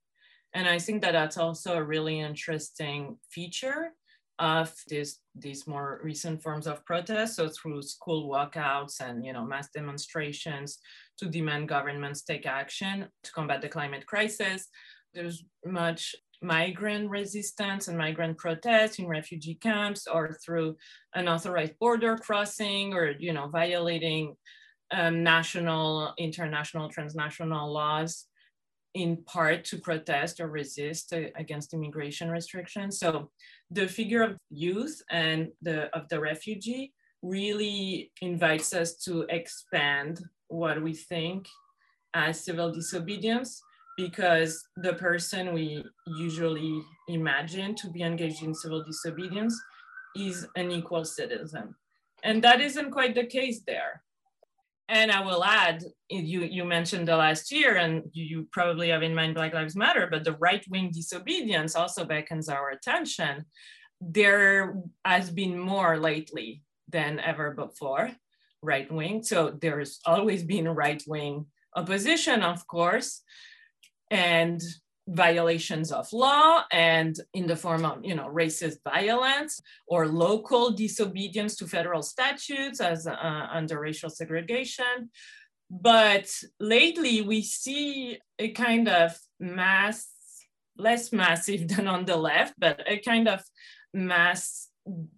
And 0.55 0.68
I 0.68 0.79
think 0.79 1.03
that 1.03 1.12
that's 1.12 1.37
also 1.37 1.76
a 1.76 1.83
really 1.83 2.20
interesting 2.20 3.16
feature 3.31 3.92
of 4.38 4.74
this, 4.88 5.18
these 5.35 5.66
more 5.66 6.00
recent 6.03 6.42
forms 6.42 6.66
of 6.66 6.85
protest. 6.87 7.37
So 7.37 7.48
through 7.48 7.83
school 7.83 8.29
walkouts 8.31 9.00
and 9.00 9.24
you 9.24 9.33
know 9.33 9.44
mass 9.44 9.68
demonstrations 9.72 10.79
to 11.18 11.26
demand 11.26 11.68
governments 11.68 12.22
take 12.22 12.46
action 12.46 13.07
to 13.22 13.33
combat 13.33 13.61
the 13.61 13.68
climate 13.68 14.07
crisis. 14.07 14.68
There's 15.12 15.44
much 15.64 16.14
migrant 16.42 17.11
resistance 17.11 17.88
and 17.88 17.98
migrant 17.98 18.38
protests 18.38 18.98
in 18.98 19.07
refugee 19.07 19.55
camps 19.55 20.07
or 20.07 20.38
through 20.44 20.76
unauthorized 21.14 21.79
border 21.79 22.16
crossing 22.16 22.94
or 22.94 23.11
you 23.18 23.33
know 23.33 23.48
violating 23.48 24.35
um, 24.92 25.22
national 25.22 26.14
international 26.18 26.88
transnational 26.88 27.72
laws 27.72 28.26
in 28.94 29.18
part 29.24 29.64
to 29.64 29.79
protest 29.79 30.40
or 30.40 30.48
resist 30.48 31.12
uh, 31.12 31.20
against 31.37 31.74
immigration 31.74 32.29
restrictions. 32.29 32.98
So 32.98 33.31
the 33.70 33.87
figure 33.87 34.22
of 34.22 34.37
youth 34.50 35.00
and 35.11 35.48
the 35.62 35.94
of 35.96 36.09
the 36.09 36.18
refugee 36.18 36.92
really 37.22 38.11
invites 38.22 38.74
us 38.74 38.94
to 38.96 39.26
expand 39.29 40.24
what 40.48 40.83
we 40.83 40.94
think 40.94 41.46
as 42.14 42.42
civil 42.42 42.72
disobedience 42.72 43.62
because 44.01 44.67
the 44.77 44.95
person 44.95 45.53
we 45.53 45.85
usually 46.07 46.83
imagine 47.09 47.75
to 47.75 47.91
be 47.91 48.03
engaged 48.03 48.43
in 48.43 48.55
civil 48.55 48.83
disobedience 48.83 49.61
is 50.17 50.47
an 50.57 50.71
equal 50.71 51.05
citizen. 51.05 51.75
And 52.23 52.43
that 52.45 52.61
isn't 52.61 52.91
quite 52.91 53.15
the 53.15 53.27
case 53.27 53.61
there. 53.67 54.03
And 54.89 55.13
I 55.13 55.21
will 55.25 55.45
add, 55.45 55.85
you, 56.09 56.41
you 56.43 56.65
mentioned 56.65 57.07
the 57.07 57.17
last 57.17 57.53
year, 57.53 57.77
and 57.77 58.03
you, 58.13 58.49
probably 58.51 58.89
have 58.89 59.05
in 59.05 59.15
mind 59.15 59.35
Black 59.35 59.55
Lives 59.55 59.77
Matter, 59.77 60.09
but 60.11 60.25
the 60.25 60.37
right 60.41 60.65
wing 60.69 60.91
disobedience 60.93 61.77
also 61.77 62.05
beckons 62.05 62.49
our 62.49 62.71
attention. 62.71 63.45
There 64.01 64.83
has 65.05 65.31
been 65.31 65.57
more 65.59 65.97
lately 65.99 66.63
than 66.89 67.21
ever 67.21 67.53
before, 67.53 68.11
right 68.63 68.91
wing. 68.91 69.23
So 69.23 69.57
there's 69.61 70.01
always 70.05 70.43
been 70.43 70.69
right 70.69 71.03
wing 71.07 71.47
opposition, 71.77 72.43
of 72.43 72.67
course, 72.67 73.23
and 74.11 74.61
violations 75.09 75.90
of 75.90 76.12
law 76.12 76.62
and 76.70 77.16
in 77.35 77.46
the 77.46 77.57
form 77.57 77.85
of 77.85 77.99
you 78.05 78.14
know 78.14 78.29
racist 78.29 78.77
violence 78.85 79.61
or 79.88 80.07
local 80.07 80.70
disobedience 80.70 81.57
to 81.57 81.66
federal 81.66 82.03
statutes 82.03 82.81
as 82.81 83.07
uh, 83.07 83.46
under 83.53 83.81
racial 83.81 84.11
segregation. 84.11 85.11
But 85.70 86.29
lately 86.59 87.23
we 87.23 87.42
see 87.42 88.18
a 88.38 88.51
kind 88.51 88.88
of 88.88 89.18
mass 89.38 90.09
less 90.77 91.12
massive 91.12 91.68
than 91.73 91.87
on 91.87 92.05
the 92.05 92.16
left 92.16 92.55
but 92.59 92.81
a 92.87 92.99
kind 92.99 93.29
of 93.29 93.42
mass 93.92 94.68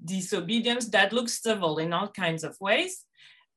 disobedience 0.05 0.88
that 0.88 1.12
looks 1.12 1.42
civil 1.42 1.78
in 1.78 1.92
all 1.92 2.09
kinds 2.09 2.44
of 2.44 2.57
ways 2.61 3.05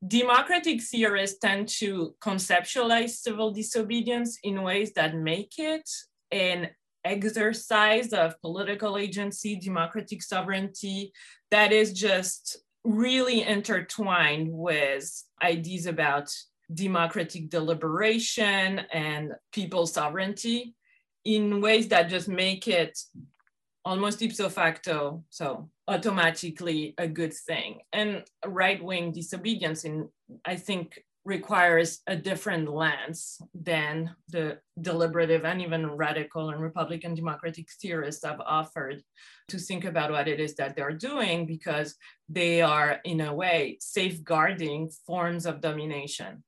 democratic 0.08 0.82
theorists 0.82 1.39
tend 1.39 1.68
to 1.68 2.15
conceptualize 2.22 3.12
civil 3.12 3.52
disobedience 3.52 4.38
in 4.44 4.62
ways 4.62 4.94
that 4.94 5.15
make 5.15 5.54
it 5.58 5.89
an 6.32 6.70
exercise 7.04 8.13
of 8.13 8.39
political 8.41 8.98
agency, 8.98 9.56
democratic 9.56 10.22
sovereignty 10.22 11.13
that 11.52 11.72
is 11.72 11.94
just 11.94 12.58
really 12.84 13.44
intertwined 13.44 14.50
with 14.52 15.24
ideas 15.41 15.86
about 15.86 16.32
democratic 16.74 17.50
deliberation 17.50 18.80
and 18.91 19.34
people's 19.52 19.94
sovereignty 19.94 20.76
in 21.24 21.62
ways 21.62 21.88
that 21.88 22.10
just 22.10 22.28
make 22.28 22.68
it 22.68 22.98
almost 23.86 24.21
ipso 24.21 24.50
facto, 24.50 25.24
so 25.30 25.69
automatically 25.88 26.95
a 26.98 27.08
good 27.08 27.34
thing. 27.34 27.80
And 27.93 28.24
right 28.45 28.84
wing 28.84 29.12
disobedience, 29.12 29.86
in 29.86 30.10
I 30.43 30.56
think, 30.56 31.00
requires 31.24 32.02
a 32.06 32.15
different 32.15 32.71
lens 32.71 33.41
than 33.56 34.15
the 34.30 34.60
deliberative 34.80 35.43
and 35.43 35.60
even 35.62 35.89
radical 35.91 36.50
and 36.50 36.62
Republican 36.62 37.15
democratic 37.15 37.67
theorists 37.82 38.24
have 38.24 38.39
offered 38.41 39.02
to 39.48 39.58
think 39.58 39.86
about 39.86 40.12
what 40.12 40.28
it 40.28 40.39
is 40.39 40.56
that 40.56 40.76
they're 40.76 40.91
doing 40.91 41.48
because 41.48 41.95
they 42.30 42.62
are, 42.62 43.00
in 43.06 43.21
a 43.21 43.34
way, 43.34 43.78
safeguarding 43.80 44.91
forms 45.08 45.48
of 45.48 45.62
domination 45.62 46.43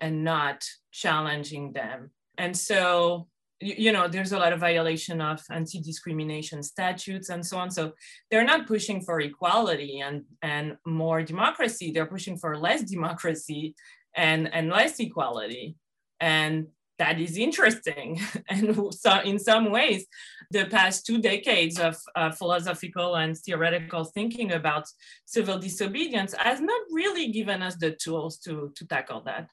and 0.00 0.24
not 0.24 0.64
challenging 0.90 1.72
them. 1.72 2.10
And 2.38 2.56
so 2.56 3.28
you 3.60 3.92
know 3.92 4.08
there's 4.08 4.32
a 4.32 4.38
lot 4.38 4.52
of 4.52 4.60
violation 4.60 5.20
of 5.20 5.40
anti-discrimination 5.50 6.62
statutes 6.62 7.28
and 7.28 7.46
so 7.46 7.56
on 7.56 7.70
so 7.70 7.92
they're 8.30 8.44
not 8.44 8.66
pushing 8.66 9.00
for 9.00 9.20
equality 9.20 10.00
and 10.00 10.24
and 10.42 10.76
more 10.84 11.22
democracy 11.22 11.92
they're 11.92 12.04
pushing 12.04 12.36
for 12.36 12.58
less 12.58 12.82
democracy 12.82 13.74
and, 14.14 14.52
and 14.52 14.70
less 14.70 14.98
equality. 15.00 15.76
And 16.20 16.68
that 16.98 17.20
is 17.20 17.36
interesting. 17.36 18.20
and 18.48 18.94
so, 18.94 19.20
in 19.20 19.38
some 19.38 19.70
ways, 19.70 20.06
the 20.50 20.66
past 20.66 21.04
two 21.04 21.20
decades 21.20 21.78
of 21.80 21.96
uh, 22.14 22.30
philosophical 22.30 23.16
and 23.16 23.36
theoretical 23.36 24.04
thinking 24.04 24.52
about 24.52 24.86
civil 25.24 25.58
disobedience 25.58 26.34
has 26.38 26.60
not 26.60 26.80
really 26.92 27.32
given 27.32 27.62
us 27.62 27.76
the 27.76 27.90
tools 27.90 28.38
to, 28.38 28.72
to 28.76 28.86
tackle 28.86 29.22
that. 29.22 29.48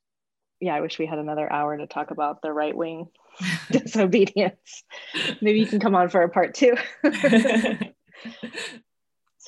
Yeah, 0.61 0.75
I 0.75 0.81
wish 0.81 0.99
we 0.99 1.05
had 1.05 1.19
another 1.19 1.51
hour 1.51 1.75
to 1.77 1.87
talk 1.87 2.11
about 2.11 2.41
the 2.41 2.53
right 2.53 2.75
wing 2.75 3.09
disobedience. 3.71 4.83
Maybe 5.41 5.59
you 5.59 5.65
can 5.65 5.79
come 5.79 5.95
on 5.95 6.09
for 6.09 6.21
a 6.21 6.29
part 6.29 6.53
two. 6.53 6.75
so 7.03 7.11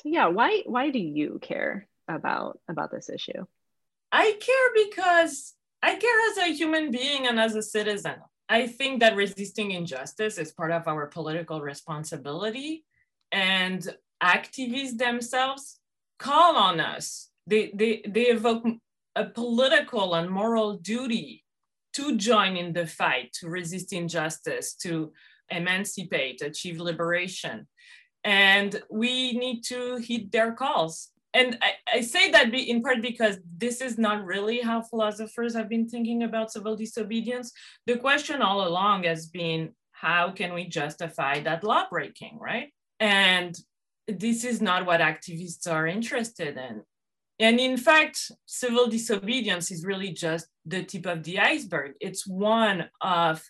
yeah, 0.04 0.26
why 0.26 0.62
why 0.66 0.90
do 0.90 0.98
you 0.98 1.38
care 1.40 1.88
about 2.08 2.58
about 2.68 2.90
this 2.90 3.08
issue? 3.08 3.46
I 4.12 4.36
care 4.40 4.86
because 4.86 5.54
I 5.82 5.96
care 5.96 6.30
as 6.30 6.38
a 6.38 6.54
human 6.54 6.90
being 6.90 7.26
and 7.26 7.38
as 7.38 7.54
a 7.54 7.62
citizen. 7.62 8.16
I 8.48 8.66
think 8.66 9.00
that 9.00 9.16
resisting 9.16 9.70
injustice 9.70 10.38
is 10.38 10.52
part 10.52 10.70
of 10.70 10.86
our 10.86 11.06
political 11.06 11.60
responsibility. 11.60 12.84
And 13.32 13.86
activists 14.22 14.98
themselves 14.98 15.80
call 16.18 16.56
on 16.56 16.80
us. 16.80 17.30
They, 17.46 17.72
they, 17.74 18.02
they 18.08 18.26
evoke 18.26 18.64
a 19.16 19.24
political 19.24 20.14
and 20.14 20.30
moral 20.30 20.76
duty 20.76 21.44
to 21.94 22.16
join 22.16 22.56
in 22.56 22.72
the 22.72 22.86
fight, 22.86 23.32
to 23.40 23.48
resist 23.48 23.92
injustice, 23.92 24.74
to 24.74 25.12
emancipate, 25.50 26.42
achieve 26.42 26.80
liberation. 26.80 27.68
And 28.24 28.82
we 28.90 29.32
need 29.32 29.62
to 29.64 29.96
heed 29.96 30.32
their 30.32 30.52
calls 30.52 31.10
and 31.34 31.58
I, 31.60 31.72
I, 31.92 32.00
say 32.00 32.30
that 32.30 32.54
in 32.54 32.80
part 32.80 33.02
because 33.02 33.38
this 33.56 33.80
is 33.80 33.98
not 33.98 34.24
really 34.24 34.60
how 34.60 34.82
philosophers 34.82 35.54
have 35.54 35.68
been 35.68 35.88
thinking 35.88 36.22
about 36.22 36.52
civil 36.52 36.76
disobedience. 36.76 37.52
The 37.86 37.96
question 37.96 38.40
all 38.40 38.66
along 38.66 39.02
has 39.02 39.26
been 39.26 39.74
how 39.90 40.30
can 40.30 40.54
we 40.54 40.66
justify 40.66 41.40
that 41.40 41.64
law 41.64 41.86
breaking, 41.90 42.38
right? 42.40 42.72
And 43.00 43.58
this 44.06 44.44
is 44.44 44.62
not 44.62 44.86
what 44.86 45.00
activists 45.00 45.68
are 45.68 45.88
interested 45.88 46.56
in. 46.56 46.82
And 47.40 47.58
in 47.58 47.76
fact, 47.76 48.30
civil 48.46 48.86
disobedience 48.86 49.70
is 49.70 49.84
really 49.84 50.12
just 50.12 50.46
the 50.64 50.84
tip 50.84 51.06
of 51.06 51.24
the 51.24 51.40
iceberg. 51.40 51.94
It's 52.00 52.26
one 52.26 52.88
of 53.00 53.42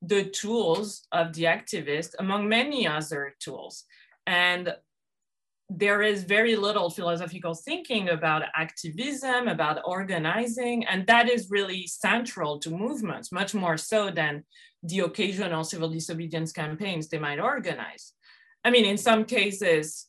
the 0.00 0.24
tools 0.24 1.06
of 1.12 1.32
the 1.32 1.44
activist 1.44 2.10
among 2.18 2.48
many 2.48 2.86
other 2.86 3.34
tools. 3.40 3.84
And 4.26 4.74
there 5.70 6.02
is 6.02 6.24
very 6.24 6.56
little 6.56 6.90
philosophical 6.90 7.54
thinking 7.54 8.10
about 8.10 8.42
activism, 8.54 9.48
about 9.48 9.80
organizing, 9.84 10.84
and 10.86 11.06
that 11.06 11.28
is 11.28 11.50
really 11.50 11.86
central 11.86 12.58
to 12.60 12.70
movements, 12.70 13.32
much 13.32 13.54
more 13.54 13.76
so 13.76 14.10
than 14.10 14.44
the 14.82 15.00
occasional 15.00 15.64
civil 15.64 15.88
disobedience 15.88 16.52
campaigns 16.52 17.08
they 17.08 17.18
might 17.18 17.40
organize. 17.40 18.12
I 18.62 18.70
mean, 18.70 18.84
in 18.84 18.98
some 18.98 19.24
cases, 19.24 20.06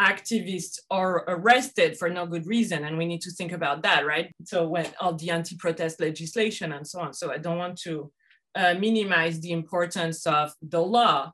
activists 0.00 0.78
are 0.90 1.24
arrested 1.28 1.98
for 1.98 2.08
no 2.08 2.26
good 2.26 2.46
reason, 2.46 2.84
and 2.84 2.96
we 2.96 3.06
need 3.06 3.20
to 3.22 3.32
think 3.32 3.52
about 3.52 3.82
that, 3.82 4.06
right? 4.06 4.32
So, 4.44 4.68
when 4.68 4.86
all 5.00 5.14
the 5.14 5.30
anti 5.30 5.56
protest 5.56 6.00
legislation 6.00 6.72
and 6.72 6.86
so 6.86 7.00
on. 7.00 7.12
So, 7.14 7.32
I 7.32 7.38
don't 7.38 7.58
want 7.58 7.78
to 7.82 8.12
uh, 8.54 8.74
minimize 8.74 9.40
the 9.40 9.52
importance 9.52 10.26
of 10.26 10.52
the 10.62 10.80
law 10.80 11.32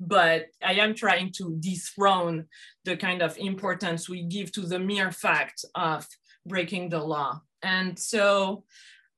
but 0.00 0.46
I 0.62 0.74
am 0.74 0.94
trying 0.94 1.32
to 1.36 1.56
dethrone 1.60 2.46
the 2.84 2.96
kind 2.96 3.22
of 3.22 3.36
importance 3.38 4.08
we 4.08 4.22
give 4.22 4.52
to 4.52 4.62
the 4.62 4.78
mere 4.78 5.12
fact 5.12 5.64
of 5.74 6.06
breaking 6.46 6.88
the 6.88 7.02
law. 7.02 7.40
And 7.62 7.98
so, 7.98 8.64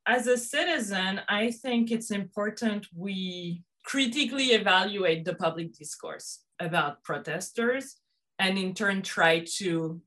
as 0.07 0.27
a 0.29 0.39
citizen, 0.39 1.21
I 1.29 1.51
think 1.51 1.91
it's 1.91 2.11
important 2.13 2.87
we 2.95 3.63
critically 3.85 4.47
evaluate 4.53 5.25
the 5.25 5.35
public 5.35 5.73
discourse 5.73 6.41
about 6.61 7.03
protesters 7.03 7.97
and 8.39 8.59
in 8.59 8.75
turn 8.75 9.03
try 9.03 9.45
to 9.57 10.01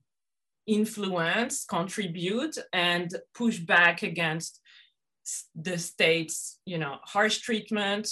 influence, 0.68 1.66
contribute, 1.66 2.58
and 2.74 3.12
push 3.34 3.60
back 3.60 4.04
against 4.04 4.62
the 5.56 5.78
state's 5.78 6.60
you 6.66 6.78
know 6.78 6.98
harsh 7.04 7.38
treatment 7.40 8.10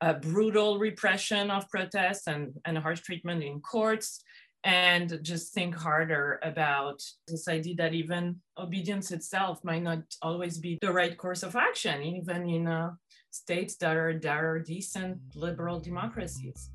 uh, 0.00 0.14
brutal 0.14 0.78
repression 0.78 1.50
of 1.50 1.68
protests 1.70 2.26
and, 2.26 2.52
and 2.64 2.78
harsh 2.78 3.00
treatment 3.00 3.42
in 3.42 3.60
courts, 3.60 4.22
and 4.64 5.18
just 5.22 5.54
think 5.54 5.74
harder 5.74 6.40
about 6.42 7.00
this 7.28 7.48
idea 7.48 7.74
that 7.76 7.94
even 7.94 8.36
obedience 8.58 9.12
itself 9.12 9.62
might 9.64 9.82
not 9.82 10.02
always 10.22 10.58
be 10.58 10.78
the 10.80 10.92
right 10.92 11.16
course 11.16 11.42
of 11.42 11.56
action, 11.56 12.02
even 12.02 12.48
in 12.48 12.66
uh, 12.66 12.90
states 13.30 13.76
that 13.76 13.96
are, 13.96 14.18
that 14.18 14.36
are 14.36 14.58
decent 14.58 15.18
liberal 15.34 15.78
democracies. 15.78 16.70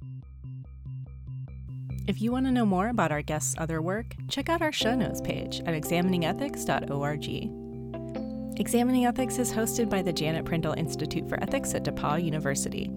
If 2.08 2.20
you 2.22 2.32
want 2.32 2.48
to 2.48 2.52
know 2.52 2.66
more 2.66 2.90
about 2.90 3.12
our 3.12 3.22
guests' 3.22 3.54
other 3.58 3.82
work, 3.82 4.16
check 4.28 4.50
out 4.50 4.62
our 4.62 4.72
show 4.72 4.96
notes 4.96 5.22
page 5.22 5.60
at 5.62 5.76
examiningethics.org. 5.76 8.60
Examining 8.60 9.06
Ethics 9.06 9.38
is 9.38 9.54
hosted 9.54 9.90
by 9.90 10.02
the 10.02 10.12
Janet 10.12 10.44
Prindle 10.46 10.74
Institute 10.74 11.30
for 11.30 11.40
Ethics 11.42 11.76
at 11.76 11.84
DePauw 11.84 12.24
University. 12.24 12.92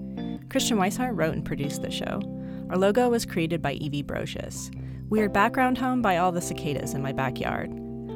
Christiane 0.49 0.79
Wisehart 0.79 1.17
wrote 1.17 1.35
and 1.35 1.45
produced 1.45 1.83
the 1.83 1.91
show. 1.91 2.23
Our 2.71 2.79
logo 2.79 3.11
was 3.11 3.27
created 3.27 3.61
by 3.61 3.75
Evie 3.75 4.03
Brocious. 4.03 4.75
Weird 5.11 5.35
background 5.35 5.77
hum 5.79 6.01
by 6.01 6.17
all 6.17 6.33
the 6.33 6.41
cicadas 6.41 6.95
in 6.95 7.03
my 7.03 7.13
backyard. 7.13 7.71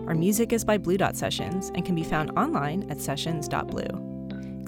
Our 0.07 0.15
music 0.15 0.55
is 0.55 0.65
by 0.65 0.79
Blue 0.79 0.97
Dot 0.97 1.17
Sessions 1.17 1.71
and 1.75 1.85
can 1.85 1.95
be 1.95 2.03
found 2.03 2.31
online 2.31 2.91
at 2.91 2.99
sessions.blue. 3.01 4.08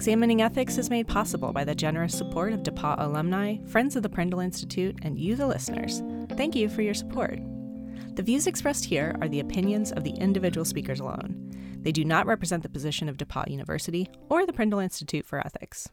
Examining 0.01 0.41
Ethics 0.41 0.79
is 0.79 0.89
made 0.89 1.07
possible 1.07 1.53
by 1.53 1.63
the 1.63 1.75
generous 1.75 2.17
support 2.17 2.53
of 2.53 2.63
DePauw 2.63 2.95
alumni, 2.97 3.57
friends 3.67 3.95
of 3.95 4.01
the 4.01 4.09
Prindle 4.09 4.39
Institute, 4.39 4.97
and 5.03 5.15
you, 5.15 5.35
the 5.35 5.45
listeners. 5.45 6.01
Thank 6.37 6.55
you 6.55 6.69
for 6.69 6.81
your 6.81 6.95
support. 6.95 7.37
The 8.15 8.23
views 8.23 8.47
expressed 8.47 8.83
here 8.83 9.15
are 9.21 9.27
the 9.27 9.41
opinions 9.41 9.91
of 9.91 10.03
the 10.03 10.15
individual 10.15 10.65
speakers 10.65 10.99
alone. 10.99 11.51
They 11.83 11.91
do 11.91 12.03
not 12.03 12.25
represent 12.25 12.63
the 12.63 12.69
position 12.69 13.09
of 13.09 13.17
DePauw 13.17 13.51
University 13.51 14.09
or 14.27 14.47
the 14.47 14.53
Prindle 14.53 14.79
Institute 14.79 15.23
for 15.23 15.37
Ethics. 15.45 15.87